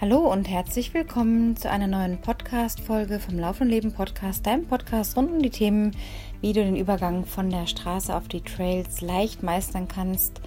Hallo 0.00 0.30
und 0.30 0.48
herzlich 0.48 0.92
willkommen 0.92 1.56
zu 1.56 1.70
einer 1.70 1.86
neuen 1.86 2.20
Podcast-Folge 2.20 3.20
vom 3.20 3.38
Lauf 3.38 3.60
und 3.60 3.68
Leben 3.68 3.92
Podcast, 3.92 4.44
deinem 4.44 4.66
Podcast 4.66 5.16
rund 5.16 5.30
um 5.30 5.40
die 5.40 5.50
Themen, 5.50 5.92
wie 6.40 6.52
du 6.52 6.64
den 6.64 6.74
Übergang 6.74 7.24
von 7.24 7.48
der 7.48 7.68
Straße 7.68 8.14
auf 8.14 8.26
die 8.26 8.40
Trails 8.40 9.02
leicht 9.02 9.44
meistern 9.44 9.86
kannst. 9.86 10.40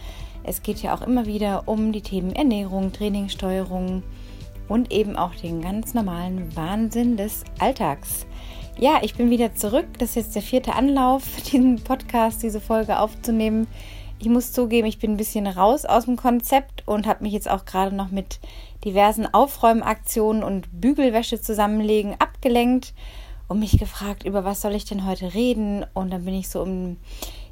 Es 0.44 0.64
geht 0.64 0.84
ja 0.84 0.94
auch 0.94 1.02
immer 1.02 1.28
wieder 1.28 1.64
um 1.66 1.94
die 1.94 2.02
Themen 2.02 2.36
Ernährung, 2.36 2.92
Trainingssteuerung 2.92 4.04
und 4.68 4.92
eben 4.92 5.16
auch 5.16 5.34
den 5.34 5.62
ganz 5.62 5.94
normalen 5.94 6.54
Wahnsinn 6.58 7.16
des 7.16 7.46
Alltags. 7.58 8.28
Ja, 8.78 9.00
ich 9.02 9.16
bin 9.16 9.30
wieder 9.30 9.56
zurück. 9.56 9.88
Das 9.98 10.10
ist 10.10 10.16
jetzt 10.18 10.36
der 10.36 10.42
vierte 10.42 10.76
Anlauf, 10.76 11.24
diesen 11.52 11.82
Podcast, 11.82 12.44
diese 12.44 12.60
Folge 12.60 13.00
aufzunehmen. 13.00 13.68
Ich 14.20 14.30
muss 14.30 14.52
zugeben, 14.52 14.88
ich 14.88 14.98
bin 14.98 15.12
ein 15.12 15.18
bisschen 15.18 15.46
raus 15.46 15.86
aus 15.86 16.06
dem 16.06 16.16
Konzept 16.16 16.88
und 16.88 17.06
habe 17.06 17.24
mich 17.24 17.34
jetzt 17.34 17.50
auch 17.50 17.66
gerade 17.66 17.96
noch 17.96 18.10
mit 18.10 18.40
diversen 18.84 19.32
Aufräumaktionen 19.32 20.44
und 20.44 20.82
Bügelwäsche 20.82 21.40
zusammenlegen 21.40 22.16
abgelenkt 22.18 22.96
und 23.48 23.60
mich 23.60 23.78
gefragt, 23.78 24.24
über 24.24 24.44
was 24.44 24.62
soll 24.62 24.74
ich 24.74 24.86
denn 24.86 25.06
heute 25.06 25.36
reden? 25.36 25.86
Und 25.94 26.12
dann 26.12 26.26
bin 26.26 26.34
ich 26.34 26.50
so 26.50 26.64
um, 26.64 26.98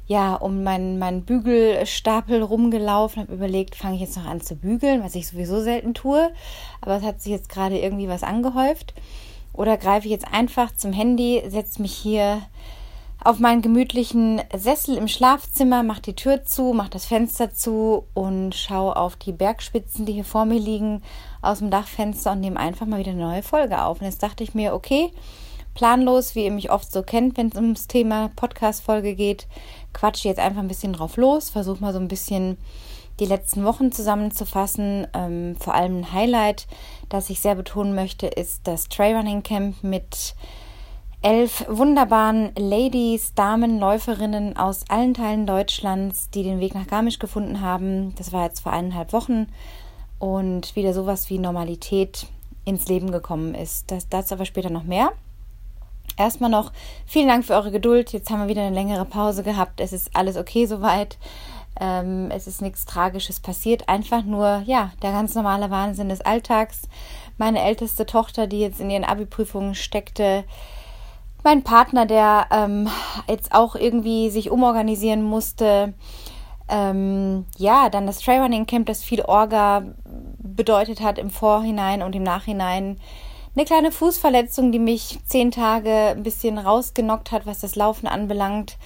ja, 0.08 0.34
um 0.34 0.64
meinen, 0.64 0.98
meinen 0.98 1.24
Bügelstapel 1.24 2.42
rumgelaufen, 2.42 3.22
habe 3.22 3.34
überlegt, 3.34 3.76
fange 3.76 3.94
ich 3.94 4.00
jetzt 4.00 4.16
noch 4.16 4.26
an 4.26 4.40
zu 4.40 4.56
bügeln, 4.56 5.04
was 5.04 5.14
ich 5.14 5.28
sowieso 5.28 5.60
selten 5.60 5.94
tue, 5.94 6.32
aber 6.80 6.96
es 6.96 7.04
hat 7.04 7.22
sich 7.22 7.30
jetzt 7.30 7.48
gerade 7.48 7.78
irgendwie 7.78 8.08
was 8.08 8.24
angehäuft. 8.24 8.92
Oder 9.52 9.76
greife 9.76 10.06
ich 10.06 10.12
jetzt 10.12 10.26
einfach 10.30 10.74
zum 10.74 10.92
Handy, 10.92 11.42
setze 11.48 11.80
mich 11.80 11.94
hier 11.94 12.42
auf 13.26 13.40
meinen 13.40 13.60
gemütlichen 13.60 14.40
Sessel 14.56 14.96
im 14.96 15.08
Schlafzimmer, 15.08 15.82
mache 15.82 16.00
die 16.00 16.14
Tür 16.14 16.44
zu, 16.44 16.72
mache 16.72 16.90
das 16.90 17.06
Fenster 17.06 17.52
zu 17.52 18.04
und 18.14 18.54
schaue 18.54 18.94
auf 18.94 19.16
die 19.16 19.32
Bergspitzen, 19.32 20.06
die 20.06 20.12
hier 20.12 20.24
vor 20.24 20.44
mir 20.44 20.60
liegen, 20.60 21.02
aus 21.42 21.58
dem 21.58 21.72
Dachfenster 21.72 22.32
und 22.32 22.40
nehme 22.40 22.60
einfach 22.60 22.86
mal 22.86 23.00
wieder 23.00 23.10
eine 23.10 23.22
neue 23.22 23.42
Folge 23.42 23.82
auf. 23.82 24.00
Und 24.00 24.06
jetzt 24.06 24.22
dachte 24.22 24.44
ich 24.44 24.54
mir, 24.54 24.74
okay, 24.74 25.10
planlos, 25.74 26.36
wie 26.36 26.44
ihr 26.44 26.52
mich 26.52 26.70
oft 26.70 26.92
so 26.92 27.02
kennt, 27.02 27.36
wenn 27.36 27.48
es 27.48 27.56
ums 27.56 27.88
Thema 27.88 28.30
Podcast-Folge 28.36 29.16
geht, 29.16 29.48
quatsche 29.92 30.28
jetzt 30.28 30.38
einfach 30.38 30.60
ein 30.60 30.68
bisschen 30.68 30.92
drauf 30.92 31.16
los, 31.16 31.50
versuche 31.50 31.80
mal 31.80 31.92
so 31.92 31.98
ein 31.98 32.08
bisschen 32.08 32.58
die 33.18 33.26
letzten 33.26 33.64
Wochen 33.64 33.90
zusammenzufassen. 33.90 35.08
Ähm, 35.14 35.56
vor 35.58 35.74
allem 35.74 35.98
ein 35.98 36.12
Highlight, 36.12 36.68
das 37.08 37.28
ich 37.28 37.40
sehr 37.40 37.56
betonen 37.56 37.96
möchte, 37.96 38.28
ist 38.28 38.68
das 38.68 38.88
Trailrunning 38.88 39.42
Camp 39.42 39.82
mit 39.82 40.36
elf 41.22 41.64
wunderbaren 41.68 42.52
Ladies, 42.56 43.34
Damen, 43.34 43.78
Läuferinnen 43.78 44.56
aus 44.56 44.84
allen 44.88 45.14
Teilen 45.14 45.46
Deutschlands, 45.46 46.30
die 46.30 46.42
den 46.42 46.60
Weg 46.60 46.74
nach 46.74 46.86
Garmisch 46.86 47.18
gefunden 47.18 47.60
haben. 47.60 48.14
Das 48.16 48.32
war 48.32 48.44
jetzt 48.44 48.60
vor 48.60 48.72
eineinhalb 48.72 49.12
Wochen 49.12 49.48
und 50.18 50.76
wieder 50.76 50.94
sowas 50.94 51.30
wie 51.30 51.38
Normalität 51.38 52.26
ins 52.64 52.88
Leben 52.88 53.10
gekommen 53.10 53.54
ist. 53.54 53.90
Das, 53.90 54.08
dazu 54.08 54.34
aber 54.34 54.44
später 54.44 54.70
noch 54.70 54.84
mehr. 54.84 55.12
Erstmal 56.18 56.50
noch 56.50 56.72
vielen 57.04 57.28
Dank 57.28 57.44
für 57.44 57.54
eure 57.54 57.70
Geduld. 57.70 58.12
Jetzt 58.12 58.30
haben 58.30 58.40
wir 58.40 58.48
wieder 58.48 58.62
eine 58.62 58.74
längere 58.74 59.04
Pause 59.04 59.42
gehabt. 59.42 59.80
Es 59.80 59.92
ist 59.92 60.10
alles 60.14 60.36
okay 60.36 60.66
soweit. 60.66 61.18
Ähm, 61.78 62.30
es 62.30 62.46
ist 62.46 62.62
nichts 62.62 62.86
Tragisches 62.86 63.40
passiert. 63.40 63.88
Einfach 63.88 64.24
nur, 64.24 64.62
ja, 64.64 64.92
der 65.02 65.12
ganz 65.12 65.34
normale 65.34 65.70
Wahnsinn 65.70 66.08
des 66.08 66.22
Alltags. 66.22 66.82
Meine 67.36 67.62
älteste 67.62 68.06
Tochter, 68.06 68.46
die 68.46 68.60
jetzt 68.60 68.80
in 68.80 68.88
ihren 68.88 69.04
Abi-Prüfungen 69.04 69.74
steckte, 69.74 70.44
mein 71.46 71.62
Partner, 71.62 72.06
der 72.06 72.48
ähm, 72.50 72.88
jetzt 73.28 73.54
auch 73.54 73.76
irgendwie 73.76 74.30
sich 74.30 74.50
umorganisieren 74.50 75.22
musste. 75.22 75.94
Ähm, 76.68 77.46
ja, 77.56 77.88
dann 77.88 78.08
das 78.08 78.18
Trailrunning 78.18 78.66
Camp, 78.66 78.86
das 78.86 79.04
viel 79.04 79.22
Orga 79.22 79.84
bedeutet 80.38 81.00
hat 81.00 81.18
im 81.18 81.30
Vorhinein 81.30 82.02
und 82.02 82.16
im 82.16 82.24
Nachhinein. 82.24 82.98
Eine 83.54 83.64
kleine 83.64 83.92
Fußverletzung, 83.92 84.72
die 84.72 84.80
mich 84.80 85.20
zehn 85.24 85.52
Tage 85.52 86.08
ein 86.16 86.24
bisschen 86.24 86.58
rausgenockt 86.58 87.30
hat, 87.30 87.46
was 87.46 87.60
das 87.60 87.76
Laufen 87.76 88.08
anbelangt. 88.08 88.76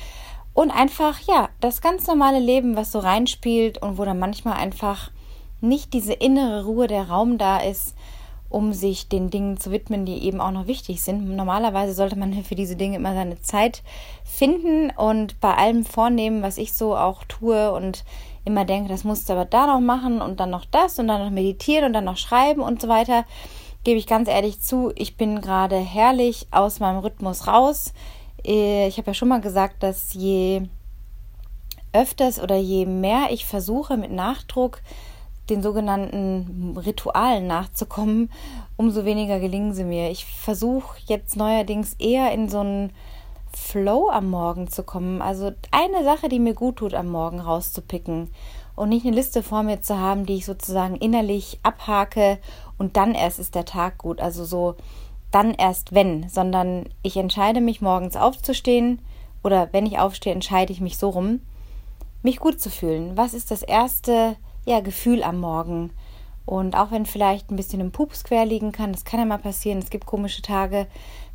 Und 0.53 0.71
einfach, 0.71 1.19
ja, 1.21 1.49
das 1.61 1.81
ganz 1.81 2.07
normale 2.07 2.41
Leben, 2.41 2.77
was 2.77 2.93
so 2.93 2.99
reinspielt 2.99 3.79
und 3.81 3.97
wo 3.97 4.05
dann 4.05 4.19
manchmal 4.19 4.59
einfach 4.59 5.11
nicht 5.63 5.95
diese 5.95 6.13
innere 6.13 6.67
Ruhe, 6.67 6.89
der 6.89 7.09
Raum 7.09 7.39
da 7.39 7.57
ist, 7.59 7.95
um 8.51 8.73
sich 8.73 9.09
den 9.09 9.31
Dingen 9.31 9.57
zu 9.59 9.71
widmen, 9.71 10.05
die 10.05 10.25
eben 10.25 10.41
auch 10.41 10.51
noch 10.51 10.67
wichtig 10.67 11.03
sind. 11.03 11.35
Normalerweise 11.35 11.95
sollte 11.95 12.19
man 12.19 12.33
für 12.45 12.57
diese 12.57 12.77
Dinge 12.77 12.97
immer 12.97 13.15
seine 13.15 13.41
Zeit 13.41 13.83
finden 14.25 14.91
und 14.91 15.41
bei 15.41 15.55
allem 15.55 15.85
vornehmen, 15.85 16.43
was 16.43 16.59
ich 16.59 16.75
so 16.75 16.97
auch 16.97 17.25
tue 17.25 17.73
und 17.73 18.05
immer 18.45 18.65
denke, 18.65 18.89
das 18.89 19.05
musst 19.05 19.29
du 19.29 19.35
aber 19.35 19.45
da 19.45 19.67
noch 19.67 19.81
machen 19.81 20.21
und 20.21 20.41
dann 20.41 20.51
noch 20.51 20.65
das 20.65 20.99
und 20.99 21.09
dann 21.09 21.23
noch 21.25 21.31
meditieren 21.31 21.85
und 21.85 21.93
dann 21.93 22.05
noch 22.05 22.17
schreiben 22.17 22.61
und 22.61 22.83
so 22.83 22.89
weiter, 22.89 23.25
gebe 23.85 23.99
ich 23.99 24.07
ganz 24.07 24.29
ehrlich 24.29 24.61
zu, 24.61 24.93
ich 24.97 25.17
bin 25.17 25.41
gerade 25.41 25.79
herrlich 25.79 26.49
aus 26.51 26.81
meinem 26.81 26.99
Rhythmus 26.99 27.47
raus. 27.47 27.95
Äh, 28.45 28.89
ich 28.89 28.99
habe 28.99 29.09
ja 29.09 29.15
schon 29.15 29.29
mal 29.29 29.41
gesagt, 29.41 29.83
dass 29.83 30.13
je 30.13 30.63
öfters 31.93 32.41
oder 32.41 32.57
je 32.57 32.85
mehr 32.87 33.29
ich 33.31 33.47
versuche 33.47 33.97
mit 33.97 34.11
Nachdruck 34.11 34.81
den 35.51 35.63
sogenannten 35.63 36.77
Ritualen 36.77 37.47
nachzukommen, 37.47 38.31
umso 38.77 39.05
weniger 39.05 39.41
gelingen 39.41 39.75
sie 39.75 39.85
mir. 39.85 40.11
Ich 40.11 40.25
versuche 40.25 40.99
jetzt 41.07 41.37
neuerdings 41.37 41.95
eher 41.99 42.33
in 42.33 42.49
so 42.49 42.61
einen 42.61 42.93
Flow 43.53 44.09
am 44.11 44.31
Morgen 44.31 44.69
zu 44.69 44.83
kommen. 44.83 45.21
Also 45.21 45.53
eine 45.71 46.05
Sache, 46.05 46.29
die 46.29 46.39
mir 46.39 46.55
gut 46.55 46.77
tut, 46.77 46.95
am 46.95 47.09
Morgen 47.09 47.41
rauszupicken 47.41 48.31
und 48.77 48.89
nicht 48.89 49.05
eine 49.05 49.17
Liste 49.17 49.43
vor 49.43 49.63
mir 49.63 49.83
zu 49.83 49.99
haben, 49.99 50.25
die 50.25 50.37
ich 50.37 50.47
sozusagen 50.47 50.97
innerlich 50.97 51.59
abhake 51.63 52.39
und 52.79 52.97
dann 52.97 53.15
erst 53.15 53.39
ist 53.39 53.55
der 53.55 53.65
Tag 53.65 53.99
gut. 53.99 54.21
Also 54.21 54.45
so 54.45 54.77
dann 55.31 55.55
erst 55.55 55.93
wenn, 55.93 56.29
sondern 56.29 56.89
ich 57.03 57.17
entscheide 57.17 57.61
mich 57.61 57.81
morgens 57.81 58.17
aufzustehen 58.17 59.01
oder 59.43 59.69
wenn 59.73 59.87
ich 59.87 59.99
aufstehe, 59.99 60.33
entscheide 60.33 60.73
ich 60.73 60.81
mich 60.81 60.99
so 60.99 61.11
rum, 61.11 61.41
mich 62.23 62.39
gut 62.39 62.61
zu 62.61 62.71
fühlen. 62.71 63.17
Was 63.17 63.35
ist 63.35 63.51
das 63.51 63.63
erste 63.63 64.37
ja, 64.65 64.81
Gefühl 64.81 65.23
am 65.23 65.41
Morgen. 65.41 65.91
Und 66.47 66.77
auch 66.77 66.91
wenn 66.91 67.07
vielleicht 67.07 67.51
ein 67.51 67.57
bisschen 67.57 67.81
im 67.81 67.93
Pups 67.93 68.25
quer 68.25 68.45
liegen 68.45 68.73
kann, 68.73 68.93
das 68.93 69.05
kann 69.05 69.21
ja 69.21 69.27
mal 69.27 69.39
passieren, 69.39 69.79
es 69.79 69.91
gibt 69.91 70.07
komische 70.07 70.43
Tage, 70.43 70.87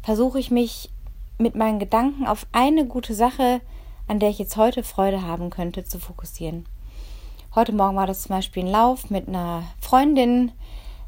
versuche 0.03 0.40
ich 0.40 0.52
mich 0.52 0.90
mit 1.38 1.56
meinen 1.56 1.80
Gedanken 1.80 2.28
auf 2.28 2.47
eine 2.52 2.85
gute 2.85 3.14
Sache, 3.14 3.62
an 4.08 4.19
der 4.19 4.30
ich 4.30 4.40
jetzt 4.40 4.58
heute 4.58 4.84
Freude 4.84 5.22
haben 5.22 5.50
könnte, 5.50 5.84
zu 5.84 6.00
fokussieren. 6.00 6.66
Heute 7.56 7.74
Morgen 7.74 7.96
war 7.96 8.08
das 8.08 8.24
zum 8.24 8.35
Beispiel 8.35 8.64
ein 8.64 8.72
Lauf 8.72 9.09
mit 9.09 9.28
einer 9.28 9.64
Freundin, 9.80 10.52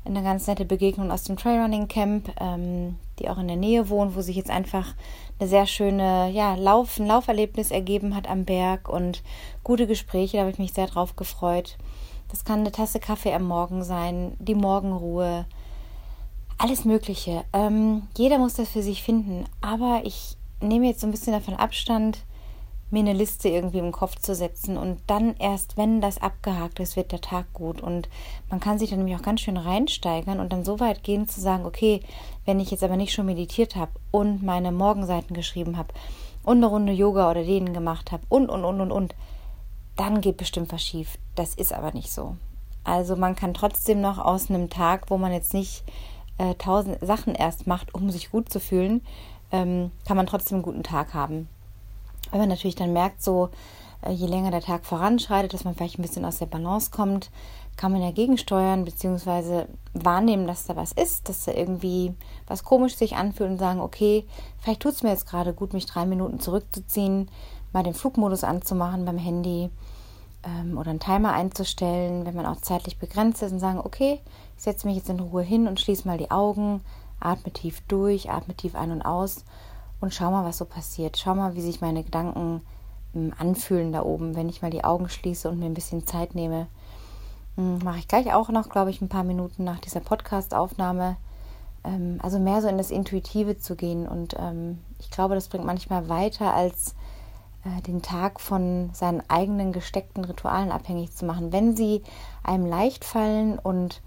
eine 0.06 0.24
ganz 0.24 0.48
nette 0.48 0.64
Begegnung 0.64 1.12
aus 1.12 1.24
dem 1.24 1.36
Trailrunning 1.36 1.90
Camp, 1.90 2.32
ähm, 2.40 2.96
die 3.20 3.30
auch 3.30 3.38
in 3.38 3.48
der 3.48 3.58
Nähe 3.58 3.90
wohnt, 3.90 4.16
wo 4.16 4.22
sich 4.22 4.38
jetzt 4.38 4.50
einfach 4.50 4.96
eine 5.40 5.50
sehr 5.50 5.66
schöne 5.66 6.30
ja, 6.30 6.56
Lauf, 6.56 6.98
ein 6.98 7.08
Lauferlebnis 7.08 7.72
ergeben 7.72 8.16
hat 8.16 8.30
am 8.30 8.46
Berg 8.46 8.88
und 8.88 9.22
gute 9.64 9.88
Gespräche, 9.88 10.38
da 10.38 10.44
habe 10.44 10.52
ich 10.52 10.60
mich 10.60 10.74
sehr 10.74 10.88
drauf 10.88 11.16
gefreut. 11.16 11.78
Das 12.30 12.44
kann 12.44 12.60
eine 12.62 12.72
Tasse 12.72 13.00
Kaffee 13.00 13.34
am 13.34 13.44
Morgen 13.44 13.84
sein, 13.84 14.36
die 14.40 14.56
Morgenruhe, 14.56 15.46
alles 16.58 16.86
Mögliche. 16.86 17.46
Ähm, 17.54 18.04
jeder 18.18 18.38
muss 18.38 18.56
das 18.56 18.70
für 18.70 18.82
sich 18.82 19.04
finden. 19.04 19.46
Aber 19.62 20.02
ich 20.04 20.38
nehme 20.62 20.88
jetzt 20.88 21.02
so 21.02 21.08
ein 21.08 21.12
bisschen 21.12 21.34
davon 21.34 21.56
Abstand, 21.56 22.20
mir 22.90 23.00
eine 23.00 23.14
Liste 23.14 23.50
irgendwie 23.50 23.80
im 23.80 23.92
Kopf 23.92 24.16
zu 24.18 24.34
setzen 24.34 24.78
und 24.78 25.00
dann 25.08 25.36
erst, 25.40 25.76
wenn 25.76 26.00
das 26.00 26.22
abgehakt 26.22 26.80
ist, 26.80 26.96
wird 26.96 27.12
der 27.12 27.20
Tag 27.20 27.52
gut. 27.54 27.82
Und 27.82 28.08
man 28.50 28.62
kann 28.62 28.80
sich 28.80 28.90
dann 28.90 29.00
nämlich 29.00 29.18
auch 29.18 29.24
ganz 29.24 29.42
schön 29.42 29.58
reinsteigern 29.58 30.40
und 30.40 30.54
dann 30.54 30.64
so 30.64 30.80
weit 30.80 31.04
gehen 31.04 31.28
zu 31.28 31.42
sagen, 31.42 31.66
okay, 31.66 32.02
wenn 32.46 32.62
ich 32.62 32.72
jetzt 32.72 32.84
aber 32.84 32.96
nicht 32.96 33.14
schon 33.14 33.26
meditiert 33.26 33.76
habe 33.76 33.92
und 34.12 34.42
meine 34.42 34.72
Morgenseiten 34.72 35.36
geschrieben 35.36 35.78
habe 35.78 35.94
und 36.44 36.58
eine 36.58 36.68
Runde 36.68 36.94
Yoga 36.94 37.30
oder 37.30 37.44
Dehnen 37.44 37.74
gemacht 37.74 38.14
habe 38.14 38.24
und, 38.30 38.50
und, 38.50 38.64
und, 38.64 38.80
und, 38.80 38.92
und, 38.92 39.16
dann 39.98 40.22
geht 40.22 40.38
bestimmt 40.38 40.72
was 40.72 40.84
schief. 40.84 41.18
Das 41.36 41.54
ist 41.56 41.74
aber 41.74 41.92
nicht 41.92 42.12
so. 42.12 42.36
Also 42.84 43.18
man 43.18 43.36
kann 43.36 43.54
trotzdem 43.54 44.00
noch 44.00 44.18
aus 44.18 44.50
einem 44.50 44.70
Tag, 44.70 45.10
wo 45.10 45.18
man 45.18 45.34
jetzt 45.34 45.54
nicht 45.54 45.84
äh, 46.38 46.56
tausend 46.56 46.98
Sachen 47.02 47.36
erst 47.36 47.68
macht, 47.68 47.94
um 47.94 48.10
sich 48.10 48.32
gut 48.32 48.50
zu 48.50 48.60
fühlen, 48.60 49.02
ähm, 49.52 49.92
kann 50.06 50.18
man 50.18 50.28
trotzdem 50.28 50.58
einen 50.58 50.64
guten 50.64 50.84
Tag 50.84 51.14
haben. 51.14 51.50
Wenn 52.32 52.40
man 52.40 52.50
natürlich 52.50 52.76
dann 52.76 52.94
merkt, 52.94 53.22
so 53.22 53.50
äh, 54.02 54.12
je 54.12 54.28
länger 54.28 54.52
der 54.52 54.62
Tag 54.62 54.86
voranschreitet, 54.86 55.54
dass 55.54 55.64
man 55.64 55.76
vielleicht 55.76 56.00
ein 56.00 56.04
bisschen 56.04 56.26
aus 56.26 56.38
der 56.38 56.46
Balance 56.46 56.92
kommt, 56.92 57.30
kann 57.76 57.92
man 57.92 58.02
dagegen 58.02 58.38
steuern, 58.38 58.86
beziehungsweise 58.86 59.68
wahrnehmen, 59.94 60.48
dass 60.48 60.66
da 60.66 60.76
was 60.76 60.92
ist, 60.92 61.30
dass 61.30 61.46
da 61.46 61.52
irgendwie 61.52 62.14
was 62.48 62.64
komisch 62.64 62.96
sich 62.96 63.16
anfühlt 63.16 63.52
und 63.52 63.60
sagen, 63.60 63.80
okay, 63.80 64.26
vielleicht 64.60 64.82
tut 64.82 64.94
es 64.94 65.04
mir 65.04 65.10
jetzt 65.10 65.28
gerade 65.28 65.54
gut, 65.54 65.74
mich 65.74 65.86
drei 65.86 66.06
Minuten 66.06 66.40
zurückzuziehen, 66.40 67.30
mal 67.74 67.84
den 67.84 67.94
Flugmodus 67.94 68.44
anzumachen 68.44 69.06
beim 69.06 69.18
Handy 69.18 69.70
ähm, 70.48 70.78
oder 70.78 70.92
einen 70.92 71.00
Timer 71.00 71.34
einzustellen, 71.34 72.26
wenn 72.26 72.36
man 72.36 72.46
auch 72.46 72.62
zeitlich 72.62 72.98
begrenzt 72.98 73.42
ist 73.42 73.52
und 73.52 73.60
sagen, 73.60 73.80
okay, 73.80 74.20
ich 74.56 74.64
setze 74.64 74.88
mich 74.88 74.96
jetzt 74.96 75.10
in 75.10 75.20
Ruhe 75.20 75.44
hin 75.44 75.68
und 75.68 75.80
schließe 75.80 76.08
mal 76.08 76.18
die 76.18 76.32
Augen, 76.32 76.82
atme 77.20 77.52
tief 77.52 77.82
durch, 77.88 78.30
atme 78.30 78.56
tief 78.56 78.76
ein 78.76 78.92
und 78.92 79.02
aus 79.02 79.44
und 80.00 80.14
schau 80.14 80.32
mal, 80.32 80.46
was 80.46 80.58
so 80.58 80.66
passiert. 80.66 81.18
Schau 81.18 81.36
mal, 81.36 81.56
wie 81.56 81.62
sich 81.62 81.82
meine 81.82 82.04
Gedanken 82.04 82.62
ähm, 83.16 83.34
anfühlen 83.38 83.92
da 83.92 84.04
oben, 84.04 84.36
wenn 84.36 84.50
ich 84.50 84.62
mal 84.62 84.72
die 84.72 84.84
Augen 84.84 85.10
schließe 85.10 85.50
und 85.50 85.60
mir 85.60 85.66
ein 85.66 85.74
bisschen 85.74 86.08
Zeit 86.08 86.36
nehme. 86.36 86.68
Hm, 87.56 87.80
mache 87.84 88.00
ich 88.00 88.08
gleich 88.08 88.34
auch 88.34 88.50
noch, 88.50 88.70
glaube 88.70 88.92
ich, 88.92 89.02
ein 89.02 89.10
paar 89.10 89.24
Minuten 89.24 89.64
nach 89.64 89.80
dieser 89.80 90.00
Podcast-Aufnahme. 90.00 91.18
Ähm, 91.84 92.20
also 92.22 92.40
mehr 92.40 92.62
so 92.62 92.68
in 92.68 92.78
das 92.78 92.92
Intuitive 92.92 93.58
zu 93.58 93.76
gehen. 93.76 94.08
Und 94.08 94.36
ähm, 94.40 94.80
ich 95.00 95.10
glaube, 95.10 95.36
das 95.36 95.50
bringt 95.50 95.66
manchmal 95.66 96.08
weiter, 96.10 96.54
als 96.54 96.96
den 97.86 98.02
Tag 98.02 98.40
von 98.40 98.90
seinen 98.94 99.24
eigenen 99.30 99.74
gesteckten 99.74 100.26
Ritualen 100.26 100.72
abhängig 100.72 101.16
zu 101.16 101.26
machen. 101.26 101.52
Wenn 101.52 101.76
sie 101.76 102.04
einem 102.44 102.66
leicht 102.66 103.06
fallen 103.06 103.60
und 103.60 104.02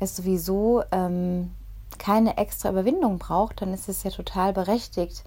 es 0.00 0.16
sowieso 0.16 0.82
ähm, 0.92 1.50
keine 1.98 2.36
extra 2.36 2.70
Überwindung 2.70 3.18
braucht, 3.18 3.62
dann 3.62 3.72
ist 3.72 3.88
es 3.88 4.02
ja 4.02 4.10
total 4.10 4.52
berechtigt 4.52 5.24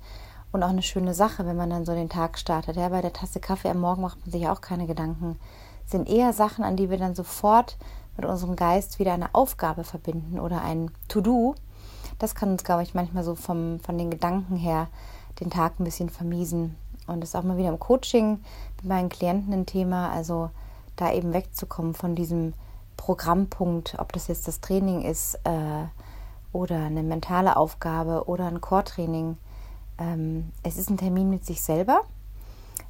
und 0.52 0.64
auch 0.64 0.70
eine 0.70 0.82
schöne 0.82 1.14
Sache, 1.14 1.46
wenn 1.46 1.56
man 1.56 1.70
dann 1.70 1.86
so 1.86 1.94
den 1.94 2.10
Tag 2.10 2.38
startet. 2.38 2.76
Ja, 2.76 2.90
bei 2.90 3.02
der 3.02 3.14
Tasse 3.14 3.40
Kaffee 3.40 3.70
am 3.70 3.80
Morgen 3.80 4.02
macht 4.02 4.20
man 4.22 4.32
sich 4.32 4.48
auch 4.48 4.62
keine 4.62 4.88
Gedanken. 4.88 5.40
Es 5.86 5.92
sind 5.92 6.10
eher 6.10 6.34
Sachen, 6.34 6.64
an 6.64 6.76
die 6.76 6.90
wir 6.90 6.98
dann 6.98 7.16
sofort 7.16 7.78
mit 8.16 8.26
unserem 8.26 8.56
Geist 8.56 9.00
wieder 9.00 9.14
eine 9.14 9.34
Aufgabe 9.34 9.84
verbinden 9.84 10.40
oder 10.40 10.62
ein 10.62 10.92
To-Do. 11.08 11.56
Das 12.20 12.34
kann 12.34 12.52
uns, 12.52 12.64
glaube 12.64 12.84
ich, 12.84 12.94
manchmal 12.94 13.24
so 13.24 13.36
vom, 13.36 13.80
von 13.80 13.98
den 13.98 14.10
Gedanken 14.10 14.56
her 14.56 14.88
den 15.40 15.50
Tag 15.50 15.80
ein 15.80 15.84
bisschen 15.84 16.10
vermiesen. 16.10 16.76
Und 17.06 17.22
das 17.22 17.30
ist 17.30 17.36
auch 17.36 17.44
mal 17.44 17.58
wieder 17.58 17.70
im 17.70 17.80
Coaching 17.80 18.40
mit 18.78 18.86
meinen 18.86 19.10
Klienten 19.10 19.54
ein 19.54 19.66
Thema, 19.66 20.12
also 20.12 20.50
da 20.96 21.12
eben 21.14 21.34
wegzukommen 21.34 21.94
von 21.94 22.16
diesem 22.16 22.54
Programmpunkt, 22.98 23.96
ob 24.00 24.12
das 24.12 24.28
jetzt 24.28 24.48
das 24.48 24.60
Training 24.60 25.04
ist 25.04 25.36
äh, 25.44 25.86
oder 26.52 26.78
eine 26.78 27.04
mentale 27.04 27.56
Aufgabe 27.56 28.28
oder 28.28 28.48
ein 28.48 28.60
Core-Training. 28.60 29.38
Ähm, 30.00 30.52
es 30.64 30.78
ist 30.78 30.90
ein 30.90 30.98
Termin 30.98 31.30
mit 31.30 31.46
sich 31.46 31.62
selber, 31.62 32.02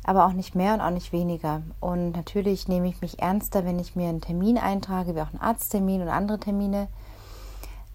aber 0.03 0.25
auch 0.25 0.33
nicht 0.33 0.55
mehr 0.55 0.73
und 0.73 0.81
auch 0.81 0.89
nicht 0.91 1.11
weniger. 1.11 1.61
Und 1.79 2.11
natürlich 2.13 2.67
nehme 2.67 2.87
ich 2.87 3.01
mich 3.01 3.19
ernster, 3.19 3.65
wenn 3.65 3.79
ich 3.79 3.95
mir 3.95 4.09
einen 4.09 4.21
Termin 4.21 4.57
eintrage, 4.57 5.15
wie 5.15 5.21
auch 5.21 5.29
einen 5.29 5.41
Arzttermin 5.41 6.01
oder 6.01 6.13
andere 6.13 6.39
Termine. 6.39 6.87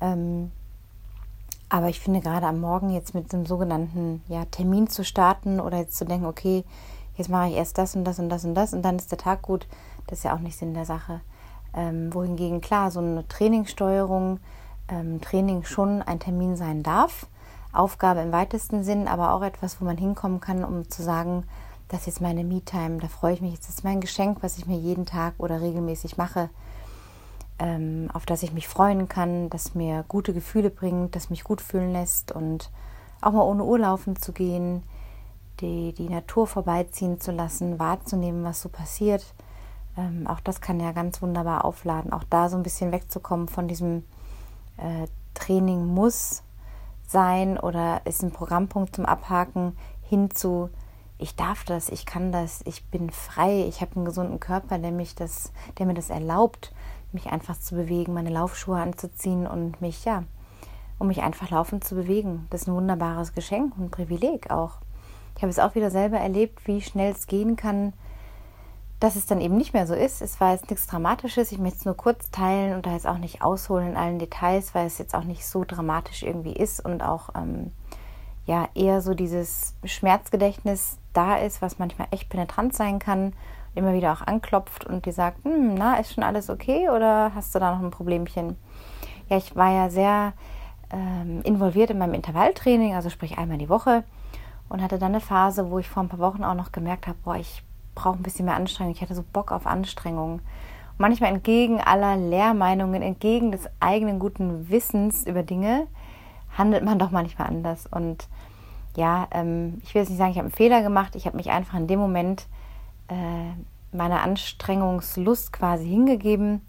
Ähm, 0.00 0.52
aber 1.72 1.88
ich 1.88 2.00
finde 2.00 2.20
gerade 2.20 2.46
am 2.46 2.60
Morgen 2.60 2.90
jetzt 2.90 3.14
mit 3.14 3.32
einem 3.32 3.46
sogenannten 3.46 4.22
ja, 4.28 4.44
Termin 4.44 4.88
zu 4.88 5.04
starten 5.04 5.58
oder 5.58 5.78
jetzt 5.78 5.96
zu 5.96 6.04
denken, 6.04 6.26
okay, 6.26 6.64
jetzt 7.16 7.30
mache 7.30 7.48
ich 7.48 7.56
erst 7.56 7.78
das 7.78 7.96
und 7.96 8.04
das 8.04 8.18
und 8.18 8.28
das 8.28 8.44
und 8.44 8.54
das 8.54 8.74
und 8.74 8.82
dann 8.82 8.96
ist 8.96 9.10
der 9.10 9.16
Tag 9.16 9.40
gut, 9.40 9.66
das 10.06 10.18
ist 10.18 10.24
ja 10.24 10.34
auch 10.34 10.40
nicht 10.40 10.58
Sinn 10.58 10.74
der 10.74 10.84
Sache. 10.84 11.22
Ähm, 11.72 12.12
wohingegen 12.12 12.60
klar, 12.60 12.90
so 12.90 13.00
eine 13.00 13.26
Trainingssteuerung, 13.26 14.38
ähm, 14.88 15.22
Training 15.22 15.64
schon 15.64 16.02
ein 16.02 16.20
Termin 16.20 16.56
sein 16.56 16.82
darf. 16.82 17.26
Aufgabe 17.72 18.20
im 18.20 18.32
weitesten 18.32 18.84
Sinn, 18.84 19.08
aber 19.08 19.32
auch 19.32 19.42
etwas, 19.42 19.80
wo 19.80 19.86
man 19.86 19.96
hinkommen 19.96 20.40
kann, 20.40 20.64
um 20.64 20.90
zu 20.90 21.02
sagen, 21.02 21.44
das 21.88 22.00
ist 22.00 22.06
jetzt 22.06 22.20
meine 22.20 22.44
Me-Time, 22.44 22.98
da 22.98 23.08
freue 23.08 23.32
ich 23.32 23.40
mich, 23.40 23.58
das 23.58 23.70
ist 23.70 23.84
mein 23.84 24.02
Geschenk, 24.02 24.42
was 24.42 24.58
ich 24.58 24.66
mir 24.66 24.76
jeden 24.76 25.06
Tag 25.06 25.32
oder 25.38 25.62
regelmäßig 25.62 26.18
mache 26.18 26.50
ähm, 27.62 28.08
auf 28.12 28.26
das 28.26 28.42
ich 28.42 28.52
mich 28.52 28.66
freuen 28.66 29.08
kann, 29.08 29.48
das 29.48 29.76
mir 29.76 30.04
gute 30.08 30.34
Gefühle 30.34 30.68
bringt, 30.68 31.14
das 31.14 31.30
mich 31.30 31.44
gut 31.44 31.60
fühlen 31.60 31.92
lässt 31.92 32.32
und 32.32 32.70
auch 33.20 33.30
mal 33.30 33.42
ohne 33.42 33.62
Uhr 33.62 33.78
laufen 33.78 34.16
zu 34.16 34.32
gehen, 34.32 34.82
die, 35.60 35.92
die 35.92 36.08
Natur 36.08 36.48
vorbeiziehen 36.48 37.20
zu 37.20 37.30
lassen, 37.30 37.78
wahrzunehmen, 37.78 38.42
was 38.42 38.60
so 38.60 38.68
passiert. 38.68 39.24
Ähm, 39.96 40.26
auch 40.26 40.40
das 40.40 40.60
kann 40.60 40.80
ja 40.80 40.90
ganz 40.90 41.22
wunderbar 41.22 41.64
aufladen. 41.64 42.12
Auch 42.12 42.24
da 42.24 42.48
so 42.48 42.56
ein 42.56 42.64
bisschen 42.64 42.90
wegzukommen 42.90 43.46
von 43.46 43.68
diesem 43.68 44.04
äh, 44.78 45.06
Training 45.34 45.86
muss 45.86 46.42
sein 47.06 47.58
oder 47.58 48.00
ist 48.06 48.24
ein 48.24 48.32
Programmpunkt 48.32 48.96
zum 48.96 49.06
Abhaken 49.06 49.76
hin 50.02 50.30
zu 50.32 50.70
ich 51.18 51.36
darf 51.36 51.62
das, 51.62 51.88
ich 51.88 52.04
kann 52.04 52.32
das, 52.32 52.62
ich 52.64 52.84
bin 52.86 53.10
frei, 53.10 53.64
ich 53.68 53.80
habe 53.80 53.94
einen 53.94 54.04
gesunden 54.04 54.40
Körper, 54.40 54.78
der 54.78 54.90
mich 54.90 55.14
das, 55.14 55.52
der 55.78 55.86
mir 55.86 55.94
das 55.94 56.10
erlaubt, 56.10 56.72
mich 57.14 57.26
einfach 57.26 57.58
zu 57.58 57.74
bewegen, 57.74 58.14
meine 58.14 58.30
Laufschuhe 58.30 58.80
anzuziehen 58.80 59.46
und 59.46 59.80
mich, 59.80 60.04
ja, 60.04 60.24
um 60.98 61.08
mich 61.08 61.22
einfach 61.22 61.50
laufend 61.50 61.84
zu 61.84 61.94
bewegen. 61.94 62.46
Das 62.50 62.62
ist 62.62 62.68
ein 62.68 62.74
wunderbares 62.74 63.34
Geschenk 63.34 63.76
und 63.76 63.90
Privileg 63.90 64.50
auch. 64.50 64.76
Ich 65.36 65.42
habe 65.42 65.50
es 65.50 65.58
auch 65.58 65.74
wieder 65.74 65.90
selber 65.90 66.18
erlebt, 66.18 66.66
wie 66.66 66.80
schnell 66.80 67.12
es 67.12 67.26
gehen 67.26 67.56
kann, 67.56 67.92
dass 69.00 69.16
es 69.16 69.26
dann 69.26 69.40
eben 69.40 69.56
nicht 69.56 69.74
mehr 69.74 69.86
so 69.86 69.94
ist. 69.94 70.22
Es 70.22 70.40
war 70.40 70.52
jetzt 70.52 70.70
nichts 70.70 70.86
Dramatisches. 70.86 71.50
Ich 71.50 71.58
möchte 71.58 71.78
es 71.78 71.84
nur 71.84 71.96
kurz 71.96 72.30
teilen 72.30 72.74
und 72.74 72.86
da 72.86 72.92
jetzt 72.92 73.06
auch 73.06 73.18
nicht 73.18 73.42
ausholen 73.42 73.90
in 73.90 73.96
allen 73.96 74.18
Details, 74.18 74.74
weil 74.74 74.86
es 74.86 74.98
jetzt 74.98 75.14
auch 75.14 75.24
nicht 75.24 75.44
so 75.44 75.64
dramatisch 75.64 76.22
irgendwie 76.22 76.52
ist 76.52 76.84
und 76.84 77.02
auch 77.02 77.30
ähm, 77.34 77.72
ja 78.46 78.68
eher 78.74 79.00
so 79.00 79.14
dieses 79.14 79.74
Schmerzgedächtnis 79.84 80.98
da 81.12 81.36
ist, 81.36 81.62
was 81.62 81.78
manchmal 81.80 82.08
echt 82.10 82.28
penetrant 82.28 82.74
sein 82.74 82.98
kann 82.98 83.32
immer 83.74 83.94
wieder 83.94 84.12
auch 84.12 84.22
anklopft 84.26 84.84
und 84.84 85.06
die 85.06 85.12
sagt, 85.12 85.44
hm, 85.44 85.74
na, 85.74 85.96
ist 85.96 86.14
schon 86.14 86.24
alles 86.24 86.50
okay 86.50 86.88
oder 86.90 87.32
hast 87.34 87.54
du 87.54 87.58
da 87.58 87.74
noch 87.74 87.82
ein 87.82 87.90
Problemchen? 87.90 88.56
Ja, 89.28 89.36
ich 89.36 89.56
war 89.56 89.72
ja 89.72 89.88
sehr 89.88 90.34
ähm, 90.92 91.40
involviert 91.42 91.90
in 91.90 91.98
meinem 91.98 92.14
Intervalltraining, 92.14 92.94
also 92.94 93.08
sprich 93.08 93.38
einmal 93.38 93.58
die 93.58 93.68
Woche 93.68 94.04
und 94.68 94.82
hatte 94.82 94.98
dann 94.98 95.12
eine 95.12 95.20
Phase, 95.20 95.70
wo 95.70 95.78
ich 95.78 95.88
vor 95.88 96.02
ein 96.02 96.08
paar 96.08 96.18
Wochen 96.18 96.44
auch 96.44 96.54
noch 96.54 96.72
gemerkt 96.72 97.06
habe, 97.06 97.18
boah, 97.24 97.36
ich 97.36 97.62
brauche 97.94 98.18
ein 98.18 98.22
bisschen 98.22 98.46
mehr 98.46 98.54
Anstrengung. 98.54 98.92
Ich 98.92 99.02
hatte 99.02 99.14
so 99.14 99.22
Bock 99.22 99.52
auf 99.52 99.66
Anstrengung. 99.66 100.34
Und 100.34 100.98
manchmal 100.98 101.30
entgegen 101.30 101.80
aller 101.80 102.16
Lehrmeinungen, 102.16 103.02
entgegen 103.02 103.52
des 103.52 103.68
eigenen 103.80 104.18
guten 104.18 104.70
Wissens 104.70 105.26
über 105.26 105.42
Dinge, 105.42 105.86
handelt 106.56 106.84
man 106.84 106.98
doch 106.98 107.10
manchmal 107.10 107.48
anders. 107.48 107.86
Und 107.86 108.28
ja, 108.96 109.28
ähm, 109.30 109.78
ich 109.82 109.94
will 109.94 110.02
jetzt 110.02 110.08
nicht 110.08 110.18
sagen, 110.18 110.30
ich 110.30 110.38
habe 110.38 110.46
einen 110.46 110.54
Fehler 110.54 110.82
gemacht. 110.82 111.16
Ich 111.16 111.26
habe 111.26 111.36
mich 111.36 111.50
einfach 111.50 111.78
in 111.78 111.86
dem 111.86 111.98
Moment 111.98 112.46
äh, 113.08 113.96
meiner 113.96 114.22
Anstrengungslust 114.22 115.52
quasi 115.52 115.88
hingegeben, 115.88 116.62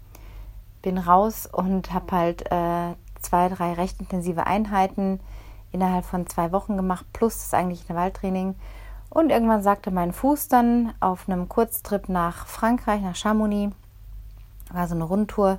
bin 0.82 0.98
raus 0.98 1.48
und 1.50 1.92
habe 1.92 2.12
halt 2.12 2.50
äh, 2.52 2.94
zwei, 3.20 3.48
drei 3.48 3.72
recht 3.72 4.00
intensive 4.00 4.46
Einheiten 4.46 5.20
innerhalb 5.72 6.04
von 6.04 6.26
zwei 6.26 6.52
Wochen 6.52 6.76
gemacht, 6.76 7.06
plus 7.12 7.38
das 7.38 7.54
eigentliche 7.54 7.94
Waldtraining. 7.94 8.54
Und 9.10 9.30
irgendwann 9.30 9.62
sagte 9.62 9.90
mein 9.90 10.12
Fuß 10.12 10.48
dann 10.48 10.92
auf 11.00 11.28
einem 11.28 11.48
Kurztrip 11.48 12.08
nach 12.08 12.46
Frankreich, 12.46 13.00
nach 13.00 13.16
Chamonix, 13.16 13.74
war 14.72 14.88
so 14.88 14.94
eine 14.94 15.04
Rundtour, 15.04 15.58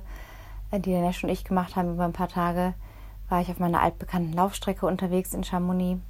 äh, 0.70 0.80
die 0.80 0.90
der 0.90 1.02
Nesch 1.02 1.24
und 1.24 1.30
ich 1.30 1.44
gemacht 1.44 1.76
haben 1.76 1.94
über 1.94 2.04
ein 2.04 2.12
paar 2.12 2.28
Tage, 2.28 2.74
war 3.28 3.40
ich 3.40 3.50
auf 3.50 3.58
meiner 3.58 3.82
altbekannten 3.82 4.32
Laufstrecke 4.32 4.86
unterwegs 4.86 5.34
in 5.34 5.42
Chamonix 5.42 6.00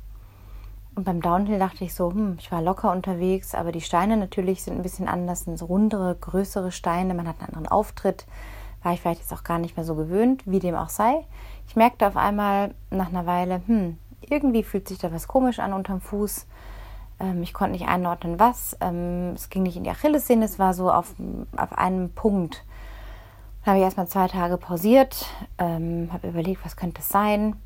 und 0.97 1.05
beim 1.05 1.21
Downhill 1.21 1.59
dachte 1.59 1.85
ich 1.85 1.95
so, 1.95 2.11
hm, 2.11 2.37
ich 2.41 2.51
war 2.51 2.63
locker 2.63 2.91
unterwegs, 2.91 3.55
aber 3.55 3.71
die 3.71 3.83
Steine 3.83 4.17
natürlich 4.17 4.63
sind 4.63 4.77
ein 4.77 4.83
bisschen 4.83 5.09
anders, 5.09 5.45
sind 5.45 5.59
so 5.59 5.67
rundere, 5.67 6.17
größere 6.19 6.73
Steine, 6.73 7.13
man 7.13 7.29
hat 7.29 7.39
einen 7.39 7.49
anderen 7.49 7.69
Auftritt. 7.69 8.27
War 8.83 8.95
ich 8.95 9.03
vielleicht 9.03 9.21
jetzt 9.21 9.33
auch 9.35 9.45
gar 9.45 9.59
nicht 9.59 9.77
mehr 9.77 9.85
so 9.85 9.95
gewöhnt, 9.95 10.43
wie 10.47 10.59
dem 10.59 10.75
auch 10.75 10.89
sei. 10.89 11.27
Ich 11.69 11.77
merkte 11.77 12.07
auf 12.07 12.17
einmal 12.17 12.75
nach 12.91 13.09
einer 13.09 13.27
Weile, 13.27 13.61
hm, 13.67 13.99
irgendwie 14.23 14.63
fühlt 14.63 14.89
sich 14.89 14.99
da 14.99 15.13
was 15.13 15.29
komisch 15.29 15.59
an 15.59 15.75
unterm 15.75 16.01
Fuß. 16.01 16.47
Ähm, 17.21 17.43
ich 17.43 17.53
konnte 17.53 17.73
nicht 17.73 17.89
einordnen, 17.89 18.41
was. 18.41 18.75
Ähm, 18.81 19.33
es 19.35 19.51
ging 19.51 19.65
nicht 19.65 19.77
in 19.77 19.85
die 19.85 19.91
Achillessehne, 19.91 20.47
es 20.47 20.59
war 20.59 20.73
so 20.73 20.91
auf, 20.91 21.15
auf 21.59 21.73
einem 21.77 22.09
Punkt. 22.11 22.65
Dann 23.65 23.73
habe 23.73 23.79
ich 23.79 23.85
erstmal 23.85 24.09
zwei 24.09 24.29
Tage 24.29 24.57
pausiert, 24.57 25.27
ähm, 25.59 26.09
habe 26.11 26.29
überlegt, 26.29 26.65
was 26.65 26.75
könnte 26.75 27.03
es 27.03 27.11
sein 27.11 27.57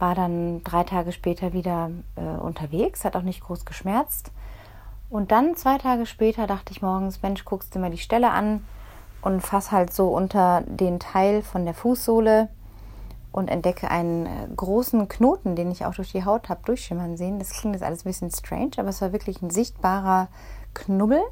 war 0.00 0.14
dann 0.14 0.62
drei 0.64 0.84
Tage 0.84 1.12
später 1.12 1.52
wieder 1.52 1.90
äh, 2.16 2.40
unterwegs, 2.40 3.04
hat 3.04 3.16
auch 3.16 3.22
nicht 3.22 3.42
groß 3.42 3.64
geschmerzt. 3.64 4.32
Und 5.08 5.32
dann 5.32 5.56
zwei 5.56 5.78
Tage 5.78 6.06
später 6.06 6.46
dachte 6.46 6.72
ich 6.72 6.82
morgens, 6.82 7.22
Mensch, 7.22 7.44
guckst 7.44 7.74
du 7.74 7.78
mal 7.78 7.90
die 7.90 7.98
Stelle 7.98 8.30
an 8.30 8.64
und 9.22 9.40
fass 9.40 9.72
halt 9.72 9.92
so 9.92 10.08
unter 10.08 10.62
den 10.62 11.00
Teil 11.00 11.42
von 11.42 11.64
der 11.64 11.74
Fußsohle 11.74 12.48
und 13.32 13.48
entdecke 13.48 13.90
einen 13.90 14.26
äh, 14.26 14.48
großen 14.56 15.08
Knoten, 15.08 15.56
den 15.56 15.70
ich 15.70 15.84
auch 15.84 15.94
durch 15.94 16.12
die 16.12 16.24
Haut 16.24 16.48
habe 16.48 16.60
durchschimmern 16.64 17.16
sehen. 17.16 17.38
Das 17.38 17.50
klingt 17.50 17.74
jetzt 17.74 17.84
alles 17.84 18.04
ein 18.04 18.10
bisschen 18.10 18.30
strange, 18.30 18.72
aber 18.78 18.88
es 18.88 19.00
war 19.00 19.12
wirklich 19.12 19.42
ein 19.42 19.50
sichtbarer 19.50 20.28
Knubbel. 20.74 21.22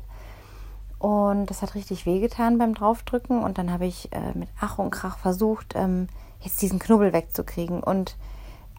Und 0.98 1.46
das 1.46 1.62
hat 1.62 1.74
richtig 1.74 2.06
wehgetan 2.06 2.58
beim 2.58 2.74
Draufdrücken. 2.74 3.42
Und 3.42 3.58
dann 3.58 3.72
habe 3.72 3.86
ich 3.86 4.12
äh, 4.12 4.32
mit 4.34 4.48
Ach 4.60 4.78
und 4.78 4.90
Krach 4.90 5.18
versucht, 5.18 5.74
ähm, 5.76 6.08
jetzt 6.40 6.60
diesen 6.62 6.78
Knubbel 6.78 7.12
wegzukriegen. 7.12 7.82
Und 7.82 8.16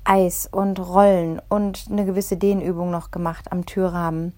Eis 0.10 0.50
und 0.52 0.80
Rollen 0.80 1.40
und 1.50 1.86
eine 1.92 2.04
gewisse 2.04 2.36
Dehnübung 2.36 2.90
noch 2.90 3.12
gemacht 3.12 3.52
am 3.52 3.68
Türrahmen 3.68 4.34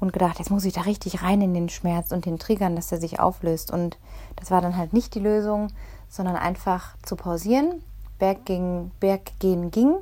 und 0.00 0.12
gedacht, 0.12 0.40
jetzt 0.40 0.50
muss 0.50 0.64
ich 0.64 0.72
da 0.72 0.80
richtig 0.80 1.22
rein 1.22 1.40
in 1.40 1.54
den 1.54 1.68
Schmerz 1.68 2.10
und 2.10 2.26
den 2.26 2.40
Triggern, 2.40 2.74
dass 2.74 2.90
er 2.90 2.98
sich 2.98 3.20
auflöst. 3.20 3.70
Und 3.70 3.98
das 4.34 4.50
war 4.50 4.60
dann 4.60 4.76
halt 4.76 4.92
nicht 4.92 5.14
die 5.14 5.20
Lösung, 5.20 5.68
sondern 6.08 6.34
einfach 6.34 6.96
zu 7.02 7.14
pausieren. 7.14 7.84
Berggehen, 8.18 8.90
Berggehen 8.98 9.70
ging. 9.70 9.94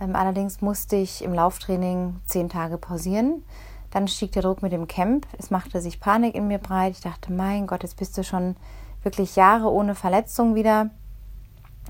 Ähm, 0.00 0.14
allerdings 0.14 0.60
musste 0.60 0.96
ich 0.96 1.24
im 1.24 1.32
Lauftraining 1.32 2.20
zehn 2.26 2.50
Tage 2.50 2.76
pausieren. 2.76 3.42
Dann 3.90 4.06
stieg 4.06 4.32
der 4.32 4.42
Druck 4.42 4.60
mit 4.60 4.72
dem 4.72 4.86
Camp. 4.86 5.26
Es 5.38 5.50
machte 5.50 5.80
sich 5.80 5.98
Panik 5.98 6.34
in 6.34 6.46
mir 6.46 6.58
breit. 6.58 6.92
Ich 6.92 7.00
dachte, 7.00 7.32
mein 7.32 7.66
Gott, 7.66 7.84
jetzt 7.84 7.96
bist 7.96 8.18
du 8.18 8.22
schon 8.22 8.56
wirklich 9.02 9.34
Jahre 9.34 9.70
ohne 9.70 9.94
Verletzung 9.94 10.54
wieder. 10.54 10.90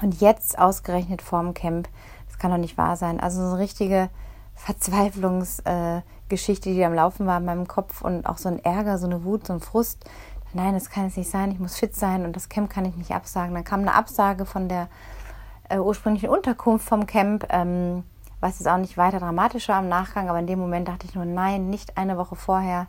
Und 0.00 0.20
jetzt 0.20 0.58
ausgerechnet 0.58 1.20
vorm 1.20 1.52
Camp, 1.52 1.88
kann 2.40 2.50
doch 2.50 2.58
nicht 2.58 2.76
wahr 2.76 2.96
sein. 2.96 3.20
Also 3.20 3.42
so 3.42 3.50
eine 3.50 3.58
richtige 3.58 4.10
Verzweiflungsgeschichte, 4.56 6.70
äh, 6.70 6.74
die 6.74 6.84
am 6.84 6.94
Laufen 6.94 7.26
war 7.26 7.38
in 7.38 7.44
meinem 7.44 7.68
Kopf 7.68 8.02
und 8.02 8.26
auch 8.26 8.38
so 8.38 8.48
ein 8.48 8.58
Ärger, 8.64 8.98
so 8.98 9.06
eine 9.06 9.22
Wut, 9.24 9.46
so 9.46 9.52
ein 9.52 9.60
Frust. 9.60 10.04
nein, 10.52 10.74
das 10.74 10.90
kann 10.90 11.04
jetzt 11.04 11.16
nicht 11.16 11.30
sein, 11.30 11.52
ich 11.52 11.60
muss 11.60 11.76
fit 11.76 11.94
sein 11.94 12.24
und 12.24 12.34
das 12.34 12.48
Camp 12.48 12.68
kann 12.68 12.84
ich 12.84 12.96
nicht 12.96 13.12
absagen. 13.12 13.54
Dann 13.54 13.62
kam 13.62 13.78
eine 13.80 13.94
Absage 13.94 14.46
von 14.46 14.68
der 14.68 14.88
äh, 15.68 15.78
ursprünglichen 15.78 16.28
Unterkunft 16.28 16.88
vom 16.88 17.06
Camp, 17.06 17.46
ähm, 17.50 18.02
was 18.40 18.58
jetzt 18.58 18.68
auch 18.68 18.78
nicht 18.78 18.96
weiter 18.96 19.20
dramatisch 19.20 19.68
war 19.68 19.80
im 19.80 19.88
Nachgang, 19.88 20.28
aber 20.28 20.40
in 20.40 20.46
dem 20.46 20.58
Moment 20.58 20.88
dachte 20.88 21.06
ich 21.06 21.14
nur, 21.14 21.26
nein, 21.26 21.70
nicht 21.70 21.96
eine 21.96 22.16
Woche 22.16 22.36
vorher. 22.36 22.88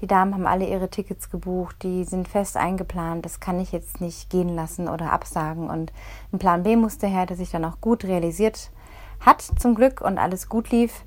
Die 0.00 0.06
Damen 0.06 0.34
haben 0.34 0.46
alle 0.46 0.66
ihre 0.66 0.88
Tickets 0.88 1.30
gebucht, 1.30 1.82
die 1.82 2.04
sind 2.04 2.26
fest 2.26 2.56
eingeplant, 2.56 3.24
das 3.24 3.38
kann 3.38 3.60
ich 3.60 3.70
jetzt 3.70 4.00
nicht 4.00 4.30
gehen 4.30 4.48
lassen 4.48 4.88
oder 4.88 5.12
absagen. 5.12 5.68
Und 5.68 5.92
ein 6.32 6.38
Plan 6.38 6.62
B 6.62 6.76
musste 6.76 7.06
her, 7.06 7.26
der 7.26 7.36
sich 7.36 7.50
dann 7.50 7.64
auch 7.64 7.80
gut 7.80 8.04
realisiert 8.04 8.70
hat, 9.24 9.42
zum 9.42 9.74
Glück, 9.74 10.00
und 10.00 10.18
alles 10.18 10.48
gut 10.48 10.70
lief. 10.70 11.04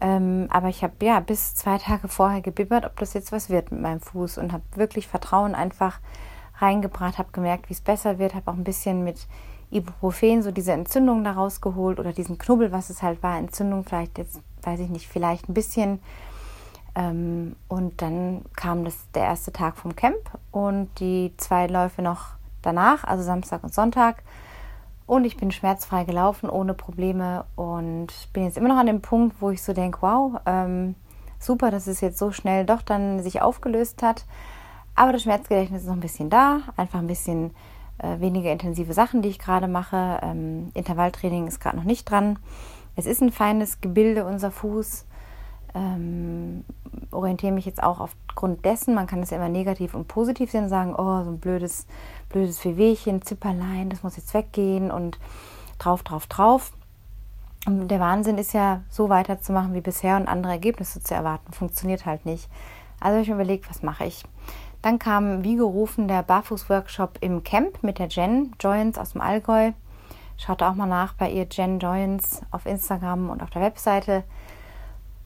Ähm, 0.00 0.48
aber 0.50 0.68
ich 0.68 0.82
habe 0.82 0.94
ja 1.02 1.20
bis 1.20 1.54
zwei 1.54 1.78
Tage 1.78 2.08
vorher 2.08 2.40
gebibbert, 2.40 2.86
ob 2.86 2.96
das 2.98 3.12
jetzt 3.12 3.32
was 3.32 3.50
wird 3.50 3.70
mit 3.70 3.82
meinem 3.82 4.00
Fuß 4.00 4.38
und 4.38 4.52
habe 4.52 4.64
wirklich 4.74 5.06
Vertrauen 5.06 5.54
einfach 5.54 6.00
reingebracht, 6.58 7.18
habe 7.18 7.32
gemerkt, 7.32 7.68
wie 7.68 7.74
es 7.74 7.80
besser 7.80 8.18
wird, 8.18 8.34
habe 8.34 8.50
auch 8.50 8.56
ein 8.56 8.64
bisschen 8.64 9.04
mit 9.04 9.26
Ibuprofen 9.70 10.42
so 10.42 10.50
diese 10.50 10.72
Entzündung 10.72 11.22
da 11.22 11.32
rausgeholt 11.32 12.00
oder 12.00 12.12
diesen 12.12 12.38
Knubbel, 12.38 12.72
was 12.72 12.90
es 12.90 13.02
halt 13.02 13.22
war, 13.22 13.38
Entzündung 13.38 13.84
vielleicht 13.84 14.18
jetzt, 14.18 14.40
weiß 14.62 14.80
ich 14.80 14.88
nicht, 14.88 15.06
vielleicht 15.06 15.48
ein 15.48 15.54
bisschen. 15.54 16.00
Ähm, 16.94 17.56
und 17.68 18.02
dann 18.02 18.42
kam 18.56 18.84
das 18.84 18.96
der 19.14 19.24
erste 19.24 19.52
Tag 19.52 19.76
vom 19.76 19.94
Camp 19.94 20.18
und 20.50 20.88
die 20.98 21.32
zwei 21.36 21.66
Läufe 21.66 22.02
noch 22.02 22.30
danach, 22.62 23.04
also 23.04 23.22
Samstag 23.22 23.62
und 23.62 23.72
Sonntag. 23.72 24.22
Und 25.10 25.24
ich 25.24 25.36
bin 25.36 25.50
schmerzfrei 25.50 26.04
gelaufen, 26.04 26.48
ohne 26.48 26.72
Probleme. 26.72 27.44
Und 27.56 28.12
bin 28.32 28.44
jetzt 28.44 28.56
immer 28.56 28.68
noch 28.68 28.76
an 28.76 28.86
dem 28.86 29.02
Punkt, 29.02 29.42
wo 29.42 29.50
ich 29.50 29.60
so 29.60 29.72
denke, 29.72 30.02
wow, 30.02 30.40
ähm, 30.46 30.94
super, 31.40 31.72
dass 31.72 31.88
es 31.88 32.00
jetzt 32.00 32.16
so 32.16 32.30
schnell 32.30 32.64
doch 32.64 32.80
dann 32.80 33.20
sich 33.20 33.42
aufgelöst 33.42 34.04
hat. 34.04 34.24
Aber 34.94 35.12
das 35.12 35.22
Schmerzgedächtnis 35.22 35.82
ist 35.82 35.88
noch 35.88 35.96
ein 35.96 36.00
bisschen 36.00 36.30
da. 36.30 36.60
Einfach 36.76 37.00
ein 37.00 37.08
bisschen 37.08 37.50
äh, 37.98 38.20
weniger 38.20 38.52
intensive 38.52 38.92
Sachen, 38.92 39.20
die 39.20 39.30
ich 39.30 39.40
gerade 39.40 39.66
mache. 39.66 40.20
Ähm, 40.22 40.70
Intervalltraining 40.74 41.48
ist 41.48 41.58
gerade 41.58 41.76
noch 41.76 41.82
nicht 41.82 42.08
dran. 42.08 42.38
Es 42.94 43.06
ist 43.06 43.20
ein 43.20 43.32
feines 43.32 43.80
Gebilde, 43.80 44.24
unser 44.24 44.52
Fuß. 44.52 45.06
Ähm, 45.74 46.64
orientiere 47.12 47.52
mich 47.52 47.64
jetzt 47.64 47.82
auch 47.82 48.00
aufgrund 48.00 48.64
dessen, 48.64 48.94
man 48.94 49.06
kann 49.06 49.22
es 49.22 49.30
ja 49.30 49.36
immer 49.36 49.48
negativ 49.48 49.94
und 49.94 50.08
positiv 50.08 50.50
sehen, 50.50 50.68
sagen, 50.68 50.94
oh, 50.96 51.22
so 51.22 51.30
ein 51.30 51.38
blödes 51.38 51.86
blödes 52.30 52.64
Wehwehchen, 52.64 53.20
Zipperlein, 53.20 53.90
das 53.90 54.02
muss 54.02 54.16
jetzt 54.16 54.32
weggehen 54.32 54.90
und 54.90 55.18
drauf, 55.78 56.02
drauf, 56.02 56.26
drauf. 56.26 56.72
Und 57.66 57.88
der 57.88 58.00
Wahnsinn 58.00 58.38
ist 58.38 58.54
ja, 58.54 58.80
so 58.88 59.10
weiterzumachen 59.10 59.74
wie 59.74 59.82
bisher 59.82 60.16
und 60.16 60.28
andere 60.28 60.52
Ergebnisse 60.52 61.02
zu 61.02 61.14
erwarten. 61.14 61.52
Funktioniert 61.52 62.06
halt 62.06 62.24
nicht. 62.24 62.48
Also 63.00 63.14
habe 63.14 63.22
ich 63.22 63.28
mir 63.28 63.34
überlegt, 63.34 63.68
was 63.68 63.82
mache 63.82 64.06
ich? 64.06 64.24
Dann 64.80 64.98
kam, 64.98 65.44
wie 65.44 65.56
gerufen, 65.56 66.08
der 66.08 66.22
Barfuß-Workshop 66.22 67.18
im 67.20 67.44
Camp 67.44 67.82
mit 67.82 67.98
der 67.98 68.08
Jen 68.08 68.54
Joyens 68.58 68.96
aus 68.96 69.12
dem 69.12 69.20
Allgäu. 69.20 69.72
Schaut 70.38 70.62
auch 70.62 70.74
mal 70.74 70.86
nach 70.86 71.12
bei 71.12 71.30
ihr 71.30 71.46
Jen 71.50 71.80
Joyens 71.80 72.40
auf 72.50 72.64
Instagram 72.64 73.28
und 73.28 73.42
auf 73.42 73.50
der 73.50 73.60
Webseite. 73.60 74.24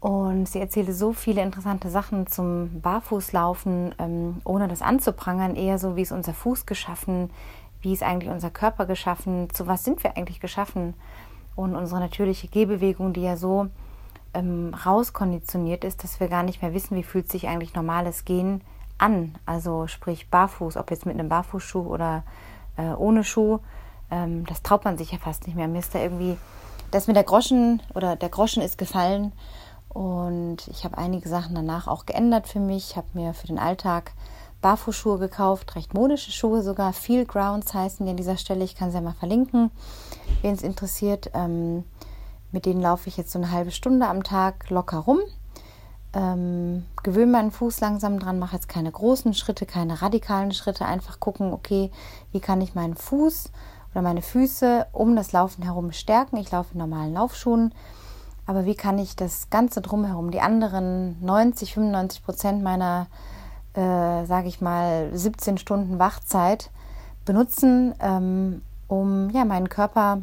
Und 0.05 0.51
sie 0.51 0.61
erzählte 0.61 0.93
so 0.93 1.15
viele 1.15 1.41
interessante 1.41 1.89
Sachen 1.89 2.27
zum 2.27 2.83
Barfußlaufen, 2.83 3.95
ähm, 3.99 4.43
ohne 4.45 4.69
das 4.69 4.83
anzuprangern, 4.83 5.57
eher 5.57 5.79
so, 5.79 5.97
wie 5.97 6.03
ist 6.03 6.13
unser 6.13 6.35
Fuß 6.35 6.67
geschaffen, 6.67 7.31
wie 7.81 7.95
ist 7.95 8.03
eigentlich 8.03 8.31
unser 8.31 8.51
Körper 8.51 8.85
geschaffen, 8.85 9.49
zu 9.55 9.67
was 9.67 9.83
sind 9.83 10.05
wir 10.05 10.15
eigentlich 10.19 10.41
geschaffen. 10.41 10.93
Und 11.57 11.75
unsere 11.75 12.01
natürliche 12.01 12.49
Gehbewegung, 12.49 13.15
die 13.15 13.23
ja 13.23 13.39
so 13.39 13.69
ähm, 14.35 14.75
rauskonditioniert 14.75 15.85
ist, 15.85 16.05
dass 16.05 16.21
wir 16.21 16.29
gar 16.29 16.43
nicht 16.43 16.61
mehr 16.61 16.75
wissen, 16.75 16.99
wie 16.99 17.03
fühlt 17.03 17.33
sich 17.33 17.49
eigentlich 17.49 17.73
normales 17.73 18.27
Gehen 18.27 18.61
an. 18.99 19.35
Also 19.47 19.87
sprich 19.87 20.29
barfuß, 20.29 20.77
ob 20.77 20.91
jetzt 20.91 21.07
mit 21.07 21.19
einem 21.19 21.31
Barfußschuh 21.31 21.81
oder 21.81 22.25
äh, 22.77 22.93
ohne 22.93 23.25
Schuh. 23.25 23.61
Ähm, 24.11 24.45
das 24.45 24.61
traut 24.61 24.85
man 24.85 24.99
sich 24.99 25.13
ja 25.13 25.19
fast 25.19 25.47
nicht 25.47 25.57
mehr. 25.57 25.67
Mir 25.67 25.79
ist 25.79 25.95
da 25.95 25.99
irgendwie, 25.99 26.37
das 26.91 27.07
mit 27.07 27.17
der 27.17 27.25
Groschen 27.25 27.81
oder 27.95 28.17
der 28.17 28.29
Groschen 28.29 28.63
ist 28.63 28.77
gefallen 28.77 29.33
und 29.95 30.67
ich 30.69 30.85
habe 30.85 30.99
einige 30.99 31.29
Sachen 31.29 31.55
danach 31.55 31.87
auch 31.87 32.05
geändert 32.05 32.49
für 32.49 32.61
mich. 32.61 32.91
Ich 32.91 32.97
habe 32.97 33.07
mir 33.15 33.33
für 33.33 33.47
den 33.47 33.61
Alltag 33.61 34.13
Barfußschuhe 34.61 35.19
gekauft, 35.19 35.77
recht 35.77 35.95
modische 35.95 36.33
Schuhe 36.33 36.63
sogar. 36.63 36.93
Feel 36.93 37.25
Grounds 37.25 37.73
heißen 37.73 38.05
die 38.05 38.11
an 38.11 38.17
dieser 38.17 38.37
Stelle. 38.37 38.65
Ich 38.65 38.75
kann 38.75 38.91
sie 38.91 38.97
ja 38.97 39.03
mal 39.03 39.13
verlinken, 39.13 39.71
wen 40.43 40.55
es 40.55 40.63
interessiert. 40.63 41.31
Ähm, 41.33 41.85
mit 42.51 42.67
denen 42.67 42.83
laufe 42.83 43.09
ich 43.09 43.17
jetzt 43.17 43.31
so 43.31 43.39
eine 43.39 43.53
halbe 43.53 43.71
Stunde 43.71 44.09
am 44.09 44.25
Tag 44.25 44.69
locker 44.69 44.99
rum. 44.99 45.21
Ähm, 46.13 46.85
gewöhne 47.05 47.33
meinen 47.33 47.51
Fuß 47.53 47.81
langsam 47.81 48.19
dran, 48.19 48.39
mache 48.39 48.57
jetzt 48.57 48.69
keine 48.69 48.91
großen 48.91 49.33
Schritte, 49.35 49.65
keine 49.65 50.03
radikalen 50.03 50.53
Schritte. 50.53 50.87
Einfach 50.87 51.21
gucken, 51.21 51.53
okay, 51.53 51.93
wie 52.33 52.41
kann 52.41 52.61
ich 52.61 52.75
meinen 52.75 52.97
Fuß 52.97 53.53
oder 53.93 54.03
meine 54.03 54.23
Füße 54.23 54.87
um 54.91 55.15
das 55.15 55.31
Laufen 55.31 55.63
herum 55.63 55.93
stärken. 55.93 56.37
Ich 56.37 56.51
laufe 56.51 56.73
in 56.73 56.79
normalen 56.79 57.15
Laufschuhen 57.15 57.73
aber 58.47 58.65
wie 58.67 58.75
kann 58.75 58.99
ich 58.99 59.17
das 59.17 59.51
Ganze 59.51 59.81
drumherum, 59.81 60.31
die 60.31 60.41
anderen 60.41 61.17
90, 61.25 61.75
95 61.75 62.25
Prozent 62.25 62.63
meiner, 62.63 63.07
äh, 63.75 64.25
sage 64.27 64.49
ich 64.49 64.61
mal, 64.61 65.11
17 65.13 65.59
Stunden 65.59 65.99
Wachzeit 65.99 66.71
benutzen, 67.25 67.95
ähm, 68.01 68.63
um 68.89 69.31
ja, 69.31 69.45
meinen 69.45 69.69
Körper 69.69 70.23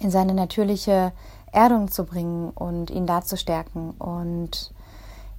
in 0.00 0.10
seine 0.10 0.34
natürliche 0.34 1.12
Erdung 1.52 1.90
zu 1.90 2.04
bringen 2.04 2.50
und 2.50 2.90
ihn 2.90 3.06
da 3.06 3.22
zu 3.22 3.36
stärken. 3.36 3.92
Und 3.92 4.72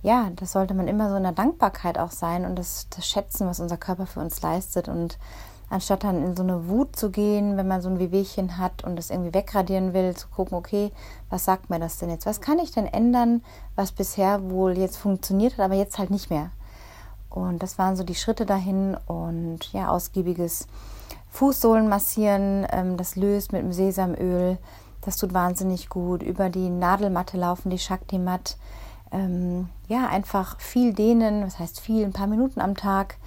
ja, 0.02 0.30
das 0.36 0.54
sollte 0.54 0.74
man 0.74 0.88
immer 0.88 1.10
so 1.10 1.16
in 1.18 1.24
der 1.24 1.34
Dankbarkeit 1.34 2.00
auch 2.00 2.12
sein 2.12 2.46
und 2.46 2.58
das, 2.58 2.88
das 2.90 3.08
Schätzen, 3.08 3.48
was 3.48 3.60
unser 3.60 3.78
Körper 3.78 4.06
für 4.06 4.22
uns 4.22 4.42
leistet. 4.42 4.88
Und 4.88 5.18
anstatt 5.70 6.04
dann 6.04 6.24
in 6.24 6.36
so 6.36 6.44
eine 6.44 6.68
Wut 6.68 6.96
zu 6.96 7.10
gehen, 7.10 7.58
wenn 7.58 7.68
man 7.68 7.82
so 7.82 7.90
ein 7.90 8.00
Wehwehchen 8.00 8.58
hat 8.58 8.84
und 8.84 8.96
das 8.96 9.10
irgendwie 9.10 9.34
wegradieren 9.34 9.94
will, 9.94 10.16
zu 10.16 10.28
gucken, 10.28 10.58
okay, 10.58 10.92
was 11.30 11.46
sagt 11.46 11.70
mir 11.70 11.80
das 11.80 11.98
denn 11.98 12.10
jetzt? 12.10 12.26
Was 12.26 12.42
kann 12.42 12.60
ich 12.60 12.72
denn 12.72 12.86
ändern, 12.86 13.44
was 13.76 13.92
bisher 13.92 14.50
wohl 14.50 14.78
jetzt 14.78 14.98
funktioniert 14.98 15.54
hat, 15.54 15.66
aber 15.66 15.76
jetzt 15.76 15.98
halt 15.98 16.12
nicht 16.12 16.30
mehr? 16.30 16.52
Und 17.30 17.64
das 17.64 17.78
waren 17.78 17.96
so 17.96 18.04
die 18.04 18.16
Schritte 18.16 18.46
dahin 18.46 18.96
und 19.08 19.74
ja, 19.74 19.90
ausgiebiges 19.90 20.68
Fußsohlen 21.30 21.90
massieren, 21.90 22.66
ähm, 22.72 22.96
das 22.96 23.18
löst 23.18 23.52
mit 23.52 23.62
dem 23.62 23.74
Sesamöl, 23.74 24.58
das 25.02 25.18
tut 25.18 25.34
wahnsinnig 25.34 25.90
gut. 25.90 26.24
Über 26.24 26.50
die 26.50 26.70
Nadelmatte 26.70 27.38
laufen, 27.38 27.70
die 27.70 27.78
Shakti-Matt. 27.78 28.58
Ähm, 29.12 29.70
ja, 29.88 30.08
einfach 30.08 30.60
viel 30.60 30.94
dehnen, 30.94 31.42
das 31.42 31.60
heißt 31.60 31.80
viel, 31.80 32.04
ein 32.06 32.14
paar 32.14 32.28
Minuten 32.28 32.60
am 32.60 32.76
Tag 32.76 33.18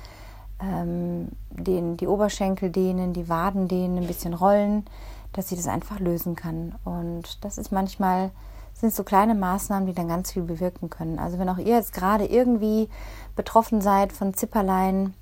ähm, 0.60 1.28
den, 1.50 1.96
die 1.96 2.06
Oberschenkel 2.06 2.70
dehnen, 2.70 3.12
die 3.12 3.28
Waden 3.28 3.68
dehnen, 3.68 3.98
ein 3.98 4.06
bisschen 4.06 4.34
rollen, 4.34 4.84
dass 5.32 5.48
sie 5.48 5.56
das 5.56 5.68
einfach 5.68 6.00
lösen 6.00 6.34
kann. 6.34 6.74
Und 6.84 7.44
das 7.44 7.58
ist 7.58 7.72
manchmal, 7.72 8.30
sind 8.74 8.94
so 8.94 9.04
kleine 9.04 9.34
Maßnahmen, 9.34 9.86
die 9.86 9.94
dann 9.94 10.08
ganz 10.08 10.32
viel 10.32 10.42
bewirken 10.42 10.90
können. 10.90 11.18
Also 11.18 11.38
wenn 11.38 11.48
auch 11.48 11.58
ihr 11.58 11.76
jetzt 11.76 11.92
gerade 11.92 12.26
irgendwie 12.26 12.88
betroffen 13.36 13.80
seid 13.80 14.12
von 14.12 14.34
Zipperlein 14.34 15.14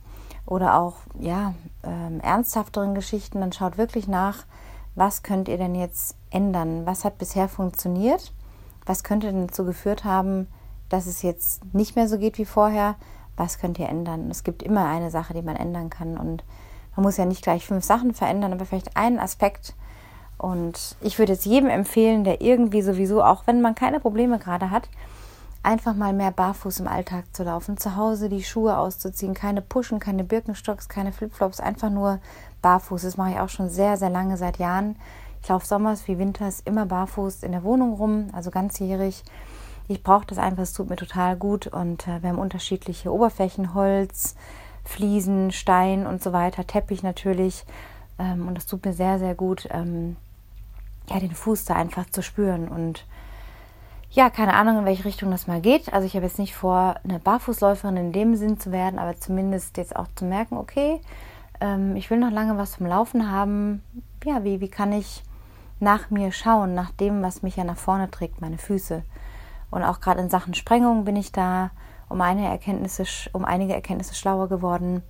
oder 0.47 0.79
auch 0.79 0.95
ja, 1.19 1.55
ähm, 1.83 2.21
ernsthafteren 2.21 2.95
Geschichten, 2.95 3.41
dann 3.41 3.53
schaut 3.53 3.79
wirklich 3.79 4.09
nach, 4.09 4.45
was 4.95 5.23
könnt 5.23 5.49
ihr 5.49 5.59
denn 5.59 5.75
jetzt 5.75 6.17
ändern? 6.31 6.87
Was 6.87 7.05
hat 7.05 7.19
bisher 7.19 7.49
funktioniert? 7.49 8.33
Was 8.87 9.05
könnte 9.05 9.27
denn 9.27 9.49
dazu 9.49 9.65
geführt 9.65 10.05
haben, 10.05 10.47
dass 10.89 11.07
es 11.07 11.23
jetzt 11.23 11.75
nicht 11.75 11.97
mehr 11.97 12.09
so 12.09 12.19
geht 12.19 12.39
wie 12.39 12.45
vorher? 12.45 12.95
Was 13.37 13.59
könnt 13.59 13.79
ihr 13.79 13.89
ändern? 13.89 14.31
Es 14.31 14.45
gibt 14.45 14.63
immer 14.63 14.87
eine 14.87 15.11
Sache, 15.11 15.35
die 15.35 15.43
man 15.43 15.57
ändern 15.57 15.91
kann. 15.91 16.17
Und 16.17 16.45
man 16.97 17.05
muss 17.05 17.17
ja 17.17 17.25
nicht 17.25 17.43
gleich 17.43 17.67
fünf 17.67 17.85
Sachen 17.85 18.15
verändern, 18.15 18.53
aber 18.53 18.67
vielleicht 18.67 18.97
einen 18.97 19.19
Aspekt. 19.19 19.75
Und 20.39 20.97
ich 21.01 21.19
würde 21.19 21.33
es 21.33 21.45
jedem 21.45 21.71
empfehlen, 21.71 22.25
der 22.25 22.41
irgendwie 22.41 22.83
sowieso, 22.83 23.23
auch 23.23 23.47
wenn 23.47 23.61
man 23.61 23.75
keine 23.75 24.01
Probleme 24.01 24.39
gerade 24.39 24.71
hat, 24.71 24.89
einfach 25.63 25.95
mal 25.95 26.13
mehr 26.13 26.31
barfuß 26.31 26.81
im 26.81 26.89
Alltag 26.89 27.25
zu 27.33 27.43
laufen, 27.43 27.77
zu 27.77 27.97
Hause 27.97 28.29
die 28.29 28.45
Schuhe 28.45 28.79
auszuziehen, 28.79 29.35
keine 29.35 29.63
Puschen, 29.63 29.99
keine 29.99 30.23
Birkenstocks, 30.23 30.89
keine 30.89 31.13
Flipflops, 31.13 31.59
einfach 31.59 31.91
nur 31.91 32.21
barfuß. 32.63 33.03
Das 33.03 33.17
mache 33.17 33.31
ich 33.33 33.41
auch 33.41 33.49
schon 33.49 33.69
sehr, 33.69 33.97
sehr 33.97 34.11
lange, 34.11 34.37
seit 34.37 34.59
Jahren. 34.59 34.97
Ich 35.43 35.49
laufe 35.49 35.67
sommers 35.67 36.07
wie 36.07 36.19
winters 36.19 36.61
immer 36.65 36.87
barfuß 36.87 37.43
in 37.43 37.53
der 37.53 37.65
Wohnung 37.65 37.95
rum, 37.95 38.29
also 38.33 38.51
ganzjährig. 38.51 39.25
Ich 39.89 40.03
brauche 40.03 40.27
das 40.27 40.39
einfach, 40.39 40.63
es 40.63 40.73
tut 40.73 40.91
mir 40.91 40.97
total 40.97 41.37
gut. 41.37 41.67
Und 41.67 42.07
äh, 42.09 42.23
wir 42.23 42.31
haben 42.31 42.39
unterschiedliche 42.39 43.13
Oberflächen, 43.13 43.75
Holz, 43.75 44.35
Fliesen, 44.85 45.53
Stein 45.53 46.07
und 46.07 46.23
so 46.23 46.33
weiter, 46.33 46.67
Teppich 46.67 47.03
natürlich. 47.03 47.65
Ähm, 48.19 48.49
und 48.49 48.57
das 48.57 48.67
tut 48.67 48.85
mir 48.85 48.93
sehr, 48.93 49.19
sehr 49.19 49.35
gut, 49.35 49.69
ähm, 49.71 50.17
ja, 51.09 51.21
den 51.21 51.35
Fuß 51.35 51.65
da 51.65 51.75
einfach 51.75 52.09
zu 52.11 52.23
spüren. 52.23 52.69
Und 52.69 53.05
ja, 54.11 54.31
keine 54.31 54.55
Ahnung, 54.55 54.79
in 54.79 54.85
welche 54.85 55.05
Richtung 55.05 55.31
das 55.31 55.47
mal 55.47 55.61
geht. 55.61 55.93
Also 55.93 56.07
ich 56.07 56.15
habe 56.15 56.27
jetzt 56.27 56.39
nicht 56.39 56.55
vor, 56.55 56.97
eine 57.05 57.19
Barfußläuferin 57.19 57.97
in 57.97 58.13
dem 58.13 58.37
Sinn 58.37 58.59
zu 58.59 58.73
werden, 58.73 58.99
aber 58.99 59.19
zumindest 59.19 59.77
jetzt 59.77 59.95
auch 59.95 60.09
zu 60.15 60.25
merken, 60.25 60.57
okay, 60.57 61.01
ähm, 61.61 61.97
ich 61.97 62.11
will 62.11 62.19
noch 62.19 62.31
lange 62.31 62.57
was 62.57 62.73
zum 62.73 62.87
Laufen 62.87 63.31
haben. 63.31 63.83
Ja, 64.25 64.43
wie, 64.45 64.61
wie 64.61 64.69
kann 64.69 64.93
ich 64.93 65.23
nach 65.81 66.11
mir 66.11 66.33
schauen, 66.33 66.75
nach 66.75 66.91
dem, 66.93 67.23
was 67.23 67.43
mich 67.43 67.57
ja 67.57 67.65
nach 67.65 67.77
vorne 67.77 68.11
trägt, 68.11 68.41
meine 68.41 68.59
Füße. 68.59 69.03
Und 69.71 69.83
auch 69.83 70.01
gerade 70.01 70.21
in 70.21 70.31
Sachen 70.31 70.55
Sprengung 70.55 71.05
bin 71.05 71.17
ich 71.17 71.33
da 71.33 71.71
um, 72.09 72.21
Erkenntnisse, 72.21 73.05
um 73.33 73.45
einige 73.45 73.75
Erkenntnisse 73.75 74.15
schlauer 74.15 74.49
geworden. 74.49 75.03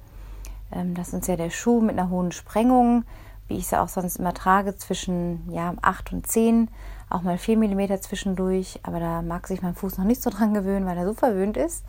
Ähm, 0.73 0.95
das 0.95 1.09
ist 1.09 1.15
uns 1.15 1.27
ja 1.27 1.37
der 1.37 1.51
Schuh 1.51 1.81
mit 1.81 1.99
einer 1.99 2.11
hohen 2.11 2.33
Sprengung, 2.33 3.05
wie 3.49 3.59
ich 3.59 3.67
sie 3.69 3.81
auch 3.81 3.89
sonst 3.89 4.17
immer 4.17 4.35
trage, 4.35 4.77
zwischen 4.77 5.51
ja, 5.51 5.75
8 5.83 6.13
und 6.13 6.27
10, 6.27 6.69
auch 7.11 7.23
mal 7.23 7.39
4 7.39 7.59
mm 7.59 8.01
zwischendurch. 8.01 8.81
Aber 8.83 8.99
da 8.99 9.23
mag 9.23 9.47
sich 9.47 9.63
mein 9.63 9.75
Fuß 9.75 9.99
noch 9.99 10.05
nicht 10.05 10.23
so 10.23 10.31
dran 10.31 10.55
gewöhnen, 10.55 10.87
weil 10.87 10.99
er 10.99 11.07
so 11.07 11.15
verwöhnt 11.15 11.57
ist 11.57 11.85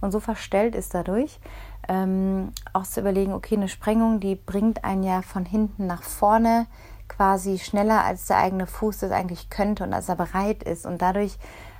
und 0.00 0.12
so 0.12 0.20
verstellt 0.20 0.74
ist 0.74 0.94
dadurch. 0.94 1.40
Ähm, 1.88 2.52
auch 2.72 2.82
zu 2.82 3.00
überlegen, 3.00 3.32
okay, 3.32 3.56
eine 3.56 3.68
Sprengung, 3.68 4.20
die 4.20 4.34
bringt 4.34 4.84
einen 4.84 5.02
ja 5.02 5.22
von 5.22 5.44
hinten 5.44 5.86
nach 5.86 6.02
vorne 6.02 6.66
quasi 7.08 7.58
schneller, 7.58 8.04
als 8.04 8.26
der 8.26 8.36
eigene 8.36 8.66
Fuß 8.66 8.98
das 8.98 9.10
eigentlich 9.10 9.48
könnte 9.48 9.84
und 9.84 9.94
als 9.94 10.10
er 10.10 10.16
bereit 10.16 10.62
ist. 10.62 10.84
Und 10.84 11.00
dadurch 11.00 11.38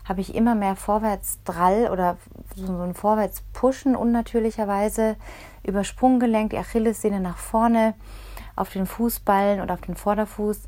habe 0.09 0.21
ich 0.21 0.35
immer 0.35 0.55
mehr 0.55 0.75
Vorwärtsdrall 0.75 1.91
oder 1.91 2.17
so 2.55 2.73
ein 2.81 2.95
Vorwärtspushen 2.95 3.95
unnatürlicherweise 3.95 5.17
über 5.63 5.85
Sprunggelenk, 5.85 6.51
die 6.51 6.59
Achillessehne 6.59 7.21
nach 7.21 7.37
vorne 7.37 7.95
auf 8.57 8.73
den 8.73 8.87
Fußballen 8.87 9.61
oder 9.61 9.75
auf 9.75 9.83
den 9.83 9.97
Vorderfuß, 9.97 10.63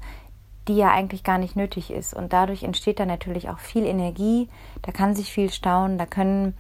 die 0.69 0.77
ja 0.77 0.91
eigentlich 0.91 1.25
gar 1.25 1.39
nicht 1.39 1.57
nötig 1.57 1.91
ist. 1.91 2.13
Und 2.15 2.33
dadurch 2.33 2.63
entsteht 2.63 3.01
dann 3.01 3.09
natürlich 3.09 3.49
auch 3.49 3.59
viel 3.59 3.87
Energie, 3.87 4.49
da 4.83 4.93
kann 4.93 5.15
sich 5.15 5.33
viel 5.33 5.51
stauen, 5.51 5.97
da 5.97 6.07
können 6.07 6.55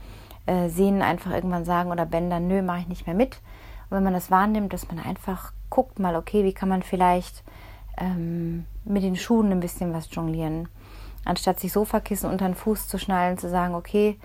äh, 0.46 0.68
Sehnen 0.68 1.02
einfach 1.02 1.32
irgendwann 1.32 1.64
sagen 1.64 1.90
oder 1.90 2.06
Bänder, 2.06 2.40
nö, 2.40 2.62
mache 2.62 2.80
ich 2.80 2.88
nicht 2.88 3.06
mehr 3.06 3.14
mit. 3.14 3.40
Und 3.88 3.96
wenn 3.96 4.04
man 4.04 4.14
das 4.14 4.30
wahrnimmt, 4.30 4.72
dass 4.72 4.88
man 4.88 4.98
einfach 4.98 5.52
guckt 5.68 5.98
mal, 5.98 6.16
okay, 6.16 6.44
wie 6.44 6.54
kann 6.54 6.68
man 6.68 6.82
vielleicht 6.82 7.44
ähm, 7.98 8.64
mit 8.84 9.02
den 9.02 9.16
Schuhen 9.16 9.52
ein 9.52 9.60
bisschen 9.60 9.92
was 9.92 10.08
jonglieren. 10.10 10.68
Anstatt 11.24 11.60
sich 11.60 11.72
Sofakissen 11.72 12.30
unter 12.30 12.46
den 12.46 12.54
Fuß 12.54 12.88
zu 12.88 12.98
schnallen, 12.98 13.38
zu 13.38 13.48
sagen, 13.48 13.74
okay, 13.74 14.18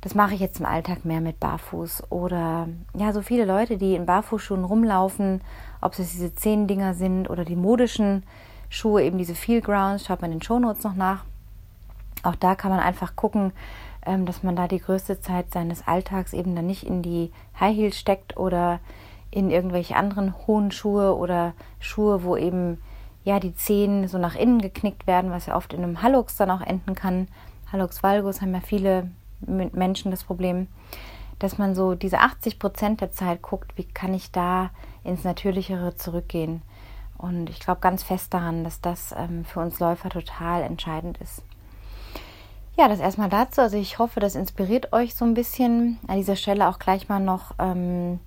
das 0.00 0.14
mache 0.14 0.34
ich 0.34 0.40
jetzt 0.40 0.60
im 0.60 0.66
Alltag 0.66 1.04
mehr 1.04 1.20
mit 1.20 1.40
Barfuß. 1.40 2.04
Oder 2.10 2.68
ja, 2.94 3.12
so 3.12 3.22
viele 3.22 3.44
Leute, 3.44 3.78
die 3.78 3.94
in 3.94 4.06
Barfußschuhen 4.06 4.64
rumlaufen, 4.64 5.40
ob 5.80 5.98
es 5.98 6.12
diese 6.12 6.34
zehn 6.34 6.66
Dinger 6.66 6.94
sind 6.94 7.28
oder 7.28 7.44
die 7.44 7.56
modischen 7.56 8.22
Schuhe, 8.68 9.02
eben 9.02 9.18
diese 9.18 9.34
Feel 9.34 9.60
Grounds, 9.60 10.06
schaut 10.06 10.22
man 10.22 10.30
in 10.30 10.38
den 10.38 10.44
Shownotes 10.44 10.84
noch 10.84 10.94
nach. 10.94 11.24
Auch 12.22 12.36
da 12.36 12.54
kann 12.54 12.70
man 12.70 12.80
einfach 12.80 13.16
gucken, 13.16 13.52
ähm, 14.06 14.26
dass 14.26 14.42
man 14.42 14.56
da 14.56 14.68
die 14.68 14.80
größte 14.80 15.20
Zeit 15.20 15.52
seines 15.52 15.86
Alltags 15.86 16.32
eben 16.32 16.54
dann 16.54 16.66
nicht 16.66 16.84
in 16.84 17.02
die 17.02 17.32
High 17.58 17.76
Heels 17.76 17.98
steckt 17.98 18.36
oder 18.36 18.80
in 19.30 19.50
irgendwelche 19.50 19.96
anderen 19.96 20.34
hohen 20.46 20.70
Schuhe 20.70 21.16
oder 21.16 21.52
Schuhe, 21.80 22.24
wo 22.24 22.36
eben 22.36 22.78
ja 23.24 23.40
die 23.40 23.54
Zehen 23.54 24.08
so 24.08 24.18
nach 24.18 24.34
innen 24.34 24.60
geknickt 24.60 25.06
werden, 25.06 25.30
was 25.30 25.46
ja 25.46 25.56
oft 25.56 25.72
in 25.72 25.82
einem 25.82 26.02
Hallux 26.02 26.36
dann 26.36 26.50
auch 26.50 26.60
enden 26.60 26.94
kann. 26.94 27.28
Hallux 27.72 28.02
valgus 28.02 28.40
haben 28.40 28.54
ja 28.54 28.60
viele 28.60 29.10
Menschen 29.40 30.10
das 30.10 30.24
Problem, 30.24 30.68
dass 31.38 31.58
man 31.58 31.74
so 31.74 31.94
diese 31.94 32.18
80 32.20 32.58
Prozent 32.58 33.00
der 33.00 33.12
Zeit 33.12 33.42
guckt, 33.42 33.76
wie 33.76 33.84
kann 33.84 34.14
ich 34.14 34.32
da 34.32 34.70
ins 35.04 35.24
Natürlichere 35.24 35.94
zurückgehen. 35.96 36.62
Und 37.16 37.50
ich 37.50 37.60
glaube 37.60 37.80
ganz 37.80 38.02
fest 38.02 38.32
daran, 38.32 38.64
dass 38.64 38.80
das 38.80 39.14
ähm, 39.16 39.44
für 39.44 39.60
uns 39.60 39.80
Läufer 39.80 40.08
total 40.08 40.62
entscheidend 40.62 41.18
ist. 41.18 41.42
Ja, 42.78 42.86
das 42.86 43.00
erstmal 43.00 43.28
dazu. 43.28 43.60
Also 43.60 43.76
ich 43.76 43.98
hoffe, 43.98 44.20
das 44.20 44.36
inspiriert 44.36 44.92
euch 44.92 45.16
so 45.16 45.24
ein 45.24 45.34
bisschen. 45.34 45.98
An 46.06 46.16
dieser 46.16 46.36
Stelle 46.36 46.68
auch 46.68 46.78
gleich 46.78 47.08
mal 47.08 47.18
noch, 47.18 47.56
ähm, 47.58 48.20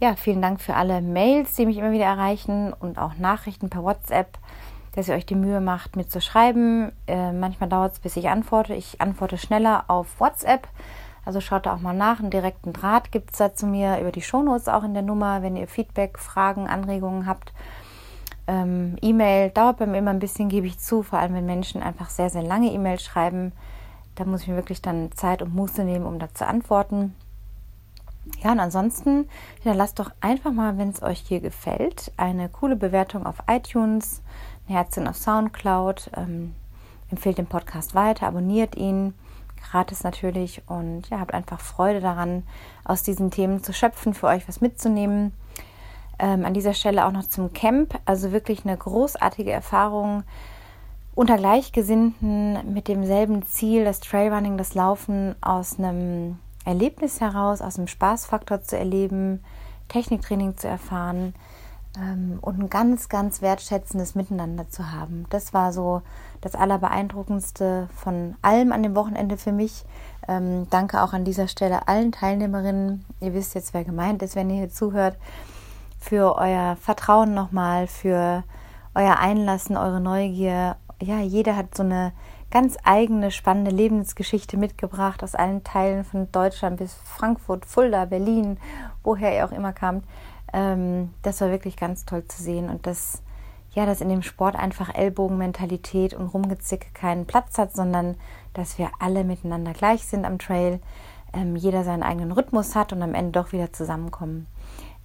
ja, 0.00 0.14
vielen 0.14 0.42
Dank 0.42 0.60
für 0.60 0.74
alle 0.74 1.00
Mails, 1.00 1.54
die 1.54 1.66
mich 1.66 1.78
immer 1.78 1.92
wieder 1.92 2.04
erreichen 2.04 2.72
und 2.72 2.98
auch 2.98 3.16
Nachrichten 3.16 3.68
per 3.68 3.82
WhatsApp, 3.82 4.38
dass 4.94 5.08
ihr 5.08 5.14
euch 5.14 5.26
die 5.26 5.34
Mühe 5.34 5.60
macht, 5.60 5.96
mir 5.96 6.08
zu 6.08 6.20
schreiben. 6.20 6.92
Äh, 7.06 7.32
manchmal 7.32 7.68
dauert 7.68 7.94
es, 7.94 7.98
bis 7.98 8.16
ich 8.16 8.28
antworte. 8.28 8.74
Ich 8.74 9.00
antworte 9.00 9.38
schneller 9.38 9.84
auf 9.88 10.20
WhatsApp. 10.20 10.68
Also 11.24 11.40
schaut 11.40 11.66
da 11.66 11.74
auch 11.74 11.80
mal 11.80 11.94
nach. 11.94 12.20
Einen 12.20 12.30
direkten 12.30 12.72
Draht 12.72 13.12
gibt 13.12 13.32
es 13.32 13.38
da 13.38 13.54
zu 13.54 13.66
mir 13.66 13.98
über 14.00 14.12
die 14.12 14.22
Shownotes 14.22 14.68
auch 14.68 14.84
in 14.84 14.94
der 14.94 15.02
Nummer, 15.02 15.42
wenn 15.42 15.56
ihr 15.56 15.68
Feedback, 15.68 16.18
Fragen, 16.18 16.68
Anregungen 16.68 17.26
habt. 17.26 17.52
Ähm, 18.46 18.96
E-Mail 19.02 19.50
dauert 19.50 19.78
bei 19.78 19.86
mir 19.86 19.98
immer 19.98 20.12
ein 20.12 20.20
bisschen, 20.20 20.48
gebe 20.48 20.66
ich 20.66 20.78
zu, 20.78 21.02
vor 21.02 21.18
allem 21.18 21.34
wenn 21.34 21.44
Menschen 21.44 21.82
einfach 21.82 22.08
sehr, 22.08 22.30
sehr 22.30 22.42
lange 22.42 22.72
E-Mails 22.72 23.02
schreiben. 23.02 23.52
Da 24.14 24.24
muss 24.24 24.42
ich 24.42 24.48
mir 24.48 24.56
wirklich 24.56 24.80
dann 24.80 25.12
Zeit 25.12 25.42
und 25.42 25.54
Muße 25.54 25.84
nehmen, 25.84 26.06
um 26.06 26.18
da 26.18 26.32
zu 26.32 26.46
antworten. 26.46 27.14
Ja, 28.42 28.52
und 28.52 28.60
ansonsten 28.60 29.28
hinterlasst 29.62 29.98
doch 29.98 30.10
einfach 30.20 30.52
mal, 30.52 30.78
wenn 30.78 30.90
es 30.90 31.02
euch 31.02 31.20
hier 31.20 31.40
gefällt, 31.40 32.12
eine 32.16 32.48
coole 32.48 32.76
Bewertung 32.76 33.26
auf 33.26 33.36
iTunes, 33.48 34.22
ein 34.68 34.74
Herzchen 34.74 35.08
auf 35.08 35.16
Soundcloud. 35.16 36.10
Ähm, 36.16 36.54
empfehlt 37.10 37.38
den 37.38 37.46
Podcast 37.46 37.94
weiter, 37.94 38.26
abonniert 38.26 38.76
ihn, 38.76 39.14
gratis 39.70 40.04
natürlich 40.04 40.62
und 40.66 41.08
ja, 41.08 41.20
habt 41.20 41.34
einfach 41.34 41.60
Freude 41.60 42.00
daran, 42.00 42.44
aus 42.84 43.02
diesen 43.02 43.30
Themen 43.30 43.62
zu 43.62 43.72
schöpfen, 43.72 44.14
für 44.14 44.26
euch 44.26 44.46
was 44.46 44.60
mitzunehmen. 44.60 45.32
Ähm, 46.18 46.44
an 46.44 46.54
dieser 46.54 46.74
Stelle 46.74 47.06
auch 47.06 47.12
noch 47.12 47.26
zum 47.26 47.52
Camp. 47.52 47.98
Also 48.04 48.32
wirklich 48.32 48.64
eine 48.64 48.76
großartige 48.76 49.52
Erfahrung 49.52 50.24
unter 51.14 51.36
Gleichgesinnten 51.36 52.72
mit 52.72 52.86
demselben 52.88 53.44
Ziel, 53.44 53.84
das 53.84 54.00
Trailrunning, 54.00 54.56
das 54.56 54.74
Laufen 54.74 55.34
aus 55.40 55.78
einem 55.78 56.38
Erlebnis 56.68 57.22
heraus, 57.22 57.62
aus 57.62 57.78
einem 57.78 57.88
Spaßfaktor 57.88 58.62
zu 58.62 58.76
erleben, 58.76 59.42
Techniktraining 59.88 60.58
zu 60.58 60.68
erfahren 60.68 61.34
ähm, 61.96 62.38
und 62.42 62.60
ein 62.60 62.68
ganz, 62.68 63.08
ganz 63.08 63.40
wertschätzendes 63.40 64.14
Miteinander 64.14 64.68
zu 64.68 64.92
haben. 64.92 65.24
Das 65.30 65.54
war 65.54 65.72
so 65.72 66.02
das 66.42 66.54
Allerbeeindruckendste 66.54 67.88
von 67.96 68.36
allem 68.42 68.72
an 68.72 68.82
dem 68.82 68.94
Wochenende 68.94 69.38
für 69.38 69.50
mich. 69.50 69.86
Ähm, 70.28 70.66
danke 70.68 71.02
auch 71.02 71.14
an 71.14 71.24
dieser 71.24 71.48
Stelle 71.48 71.88
allen 71.88 72.12
Teilnehmerinnen. 72.12 73.02
Ihr 73.20 73.32
wisst 73.32 73.54
jetzt, 73.54 73.72
wer 73.72 73.84
gemeint 73.84 74.22
ist, 74.22 74.36
wenn 74.36 74.50
ihr 74.50 74.56
hier 74.56 74.70
zuhört 74.70 75.16
für 75.98 76.36
euer 76.36 76.76
Vertrauen 76.76 77.32
nochmal, 77.32 77.86
für 77.86 78.44
euer 78.94 79.16
Einlassen, 79.18 79.78
eure 79.78 80.00
Neugier. 80.02 80.76
Ja, 81.00 81.20
jeder 81.20 81.56
hat 81.56 81.74
so 81.74 81.82
eine 81.82 82.12
ganz 82.50 82.76
eigene, 82.82 83.30
spannende 83.30 83.70
Lebensgeschichte 83.70 84.56
mitgebracht 84.56 85.22
aus 85.22 85.34
allen 85.34 85.64
Teilen 85.64 86.04
von 86.04 86.30
Deutschland 86.32 86.78
bis 86.78 86.94
Frankfurt, 86.94 87.66
Fulda, 87.66 88.06
Berlin, 88.06 88.58
woher 89.02 89.34
ihr 89.34 89.44
auch 89.44 89.52
immer 89.52 89.72
kamt. 89.72 90.04
Ähm, 90.52 91.10
das 91.22 91.40
war 91.40 91.50
wirklich 91.50 91.76
ganz 91.76 92.04
toll 92.06 92.24
zu 92.26 92.42
sehen 92.42 92.70
und 92.70 92.86
dass, 92.86 93.22
ja, 93.74 93.84
dass 93.84 94.00
in 94.00 94.08
dem 94.08 94.22
Sport 94.22 94.56
einfach 94.56 94.94
Ellbogenmentalität 94.94 96.14
und 96.14 96.28
Rumgezicke 96.28 96.88
keinen 96.94 97.26
Platz 97.26 97.58
hat, 97.58 97.74
sondern 97.76 98.16
dass 98.54 98.78
wir 98.78 98.90
alle 98.98 99.24
miteinander 99.24 99.72
gleich 99.72 100.06
sind 100.06 100.24
am 100.24 100.38
Trail, 100.38 100.80
ähm, 101.34 101.56
jeder 101.56 101.84
seinen 101.84 102.02
eigenen 102.02 102.32
Rhythmus 102.32 102.74
hat 102.74 102.92
und 102.94 103.02
am 103.02 103.14
Ende 103.14 103.32
doch 103.32 103.52
wieder 103.52 103.72
zusammenkommen. 103.72 104.46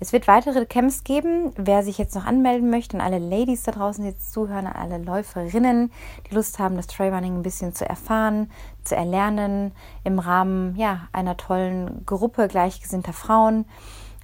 Es 0.04 0.12
wird 0.12 0.28
weitere 0.28 0.66
Camps 0.66 1.06
geben. 1.06 1.54
Wer 1.56 1.82
sich 1.82 1.98
jetzt 1.98 2.14
noch 2.14 2.26
anmelden 2.26 2.70
möchte, 2.70 2.98
und 2.98 3.02
alle 3.02 3.20
Ladies 3.20 3.64
da 3.64 3.72
draußen 3.72 4.04
jetzt 4.04 4.34
zuhören, 4.34 4.68
an 4.68 4.76
alle 4.76 5.02
Läuferinnen, 5.02 5.94
die 6.30 6.36
Lust 6.36 6.60
haben, 6.60 6.76
das 6.76 6.88
Trailrunning 6.88 7.38
ein 7.38 7.42
bisschen 7.42 7.74
zu 7.74 7.88
erfahren, 7.88 8.52
zu 8.84 8.98
erlernen, 8.98 9.72
im 10.04 10.20
Rahmen 10.20 10.76
ja, 10.76 11.08
einer 11.14 11.38
tollen 11.38 12.06
Gruppe 12.06 12.50
gleichgesinnter 12.50 13.14
Frauen, 13.14 13.64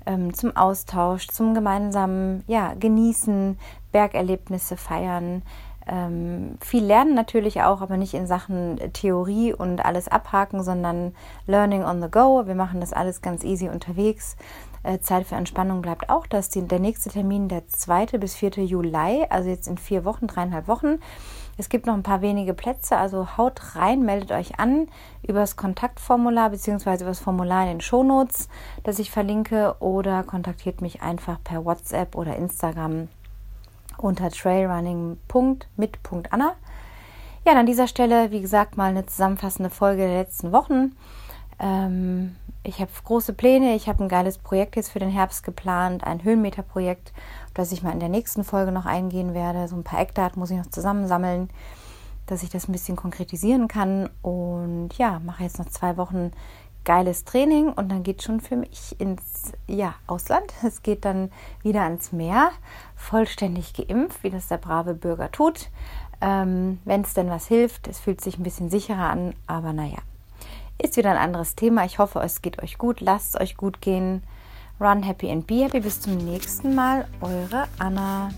ähm, 0.06 0.34
zum 0.34 0.54
Austausch, 0.54 1.30
zum 1.30 1.54
gemeinsamen 1.54 2.44
ja, 2.48 2.74
Genießen, 2.74 3.58
Bergerlebnisse 3.94 4.76
feiern, 4.76 5.44
ähm, 5.90 6.58
viel 6.62 6.84
lernen 6.84 7.16
natürlich 7.16 7.64
auch, 7.64 7.82
aber 7.82 7.98
nicht 7.98 8.14
in 8.14 8.28
Sachen 8.28 8.80
Theorie 8.94 9.54
und 9.54 9.84
alles 9.84 10.08
abhaken, 10.08 10.64
sondern 10.64 11.16
Learning 11.48 11.84
on 11.84 12.02
the 12.02 12.10
go. 12.10 12.46
Wir 12.46 12.56
machen 12.56 12.80
das 12.80 12.94
alles 12.94 13.22
ganz 13.22 13.44
easy 13.44 13.70
unterwegs. 13.70 14.38
Äh, 14.84 15.00
Zeit 15.00 15.26
für 15.26 15.36
Entspannung 15.36 15.82
bleibt 15.82 16.10
auch 16.10 16.28
das. 16.28 16.50
Die, 16.50 16.62
der 16.62 16.80
nächste 16.80 17.10
Termin 17.10 17.50
der 17.50 17.68
2. 17.68 18.06
bis 18.20 18.36
4. 18.36 18.64
Juli, 18.64 19.26
also 19.30 19.50
jetzt 19.50 19.68
in 19.68 19.78
vier 19.78 20.06
Wochen, 20.06 20.28
dreieinhalb 20.28 20.68
Wochen. 20.68 21.00
Es 21.58 21.68
gibt 21.68 21.88
noch 21.88 21.96
ein 21.96 22.04
paar 22.04 22.22
wenige 22.22 22.54
Plätze, 22.54 22.96
also 22.96 23.36
haut 23.36 23.76
rein, 23.76 24.04
meldet 24.04 24.32
euch 24.32 24.60
an 24.60 24.88
über 25.28 25.42
das 25.42 25.58
Kontaktformular 25.58 26.52
bzw. 26.52 26.96
über 26.96 27.06
das 27.06 27.20
Formular 27.20 27.64
in 27.64 27.70
den 27.70 27.82
Shownotes, 27.82 28.48
das 28.84 29.00
ich 29.00 29.12
verlinke, 29.12 29.76
oder 29.80 30.24
kontaktiert 30.24 30.82
mich 30.82 31.02
einfach 31.02 31.44
per 31.44 31.66
WhatsApp 31.66 32.16
oder 32.16 32.38
Instagram 32.38 33.10
unter 34.04 34.30
trailrunning.mit.anna. 34.30 36.56
Ja, 37.46 37.54
an 37.54 37.66
dieser 37.66 37.88
Stelle, 37.88 38.32
wie 38.32 38.42
gesagt, 38.42 38.78
mal 38.78 38.90
eine 38.90 39.06
zusammenfassende 39.06 39.70
Folge 39.70 40.08
der 40.08 40.18
letzten 40.18 40.52
Wochen. 40.52 40.96
Ähm, 41.60 42.36
ich 42.64 42.80
habe 42.80 42.92
große 43.04 43.34
Pläne. 43.34 43.76
Ich 43.76 43.88
habe 43.88 44.04
ein 44.04 44.10
geiles 44.10 44.38
Projekt 44.38 44.76
jetzt 44.76 44.92
für 44.92 45.00
den 45.00 45.10
Herbst 45.10 45.44
geplant, 45.44 46.04
ein 46.04 46.24
Höhenmeterprojekt, 46.24 47.14
das 47.54 47.72
ich 47.72 47.84
mal 47.84 47.94
in 47.94 48.00
der 48.00 48.10
nächsten 48.10 48.44
Folge 48.44 48.72
noch 48.72 48.86
eingehen 48.86 49.34
werde. 49.34 49.68
So 49.68 49.76
ein 49.76 49.84
paar 49.84 50.02
Eckdaten 50.02 50.40
muss 50.40 50.52
ich 50.52 50.58
noch 50.58 50.70
zusammensammeln, 50.70 51.50
dass 52.26 52.44
ich 52.44 52.50
das 52.50 52.68
ein 52.68 52.74
bisschen 52.74 52.98
konkretisieren 52.98 53.68
kann. 53.68 54.10
Und 54.22 54.98
ja, 54.98 55.20
mache 55.20 55.44
jetzt 55.44 55.60
noch 55.60 55.70
zwei 55.70 55.98
Wochen 55.98 56.32
geiles 56.86 57.26
Training 57.26 57.70
und 57.70 57.90
dann 57.90 58.04
geht 58.04 58.24
schon 58.24 58.40
für 58.40 58.56
mich 58.56 59.00
ins 59.00 59.54
ja, 59.68 59.96
Ausland. 60.08 60.54
Es 60.64 60.82
geht 60.82 61.06
dann 61.06 61.32
wieder 61.62 61.82
ans 61.84 62.12
Meer, 62.12 62.52
vollständig 62.96 63.74
geimpft, 63.74 64.24
wie 64.24 64.30
das 64.30 64.48
der 64.48 64.58
brave 64.58 64.94
Bürger 64.94 65.32
tut. 65.32 65.70
Ähm, 66.22 66.80
Wenn 66.86 67.02
es 67.02 67.14
denn 67.14 67.30
was 67.30 67.48
hilft, 67.48 67.88
es 67.88 68.00
fühlt 68.00 68.22
sich 68.22 68.38
ein 68.38 68.44
bisschen 68.44 68.70
sicherer 68.70 69.10
an, 69.10 69.34
aber 69.48 69.74
naja, 69.74 70.00
ist 70.82 70.98
wieder 70.98 71.12
ein 71.12 71.18
anderes 71.18 71.56
Thema. 71.56 71.86
Ich 71.86 72.00
hoffe, 72.00 72.20
es 72.20 72.42
geht 72.42 72.62
euch 72.64 72.78
gut. 72.78 73.02
Lasst 73.02 73.36
es 73.36 73.42
euch 73.42 73.58
gut 73.58 73.82
gehen. 73.82 74.24
Run 74.80 75.04
happy 75.04 75.30
and 75.30 75.46
be 75.46 75.64
happy. 75.64 75.82
Bis 75.82 76.02
zum 76.02 76.18
nächsten 76.18 76.74
Mal. 76.74 77.08
Eure 77.22 77.68
Anna. 77.80 78.30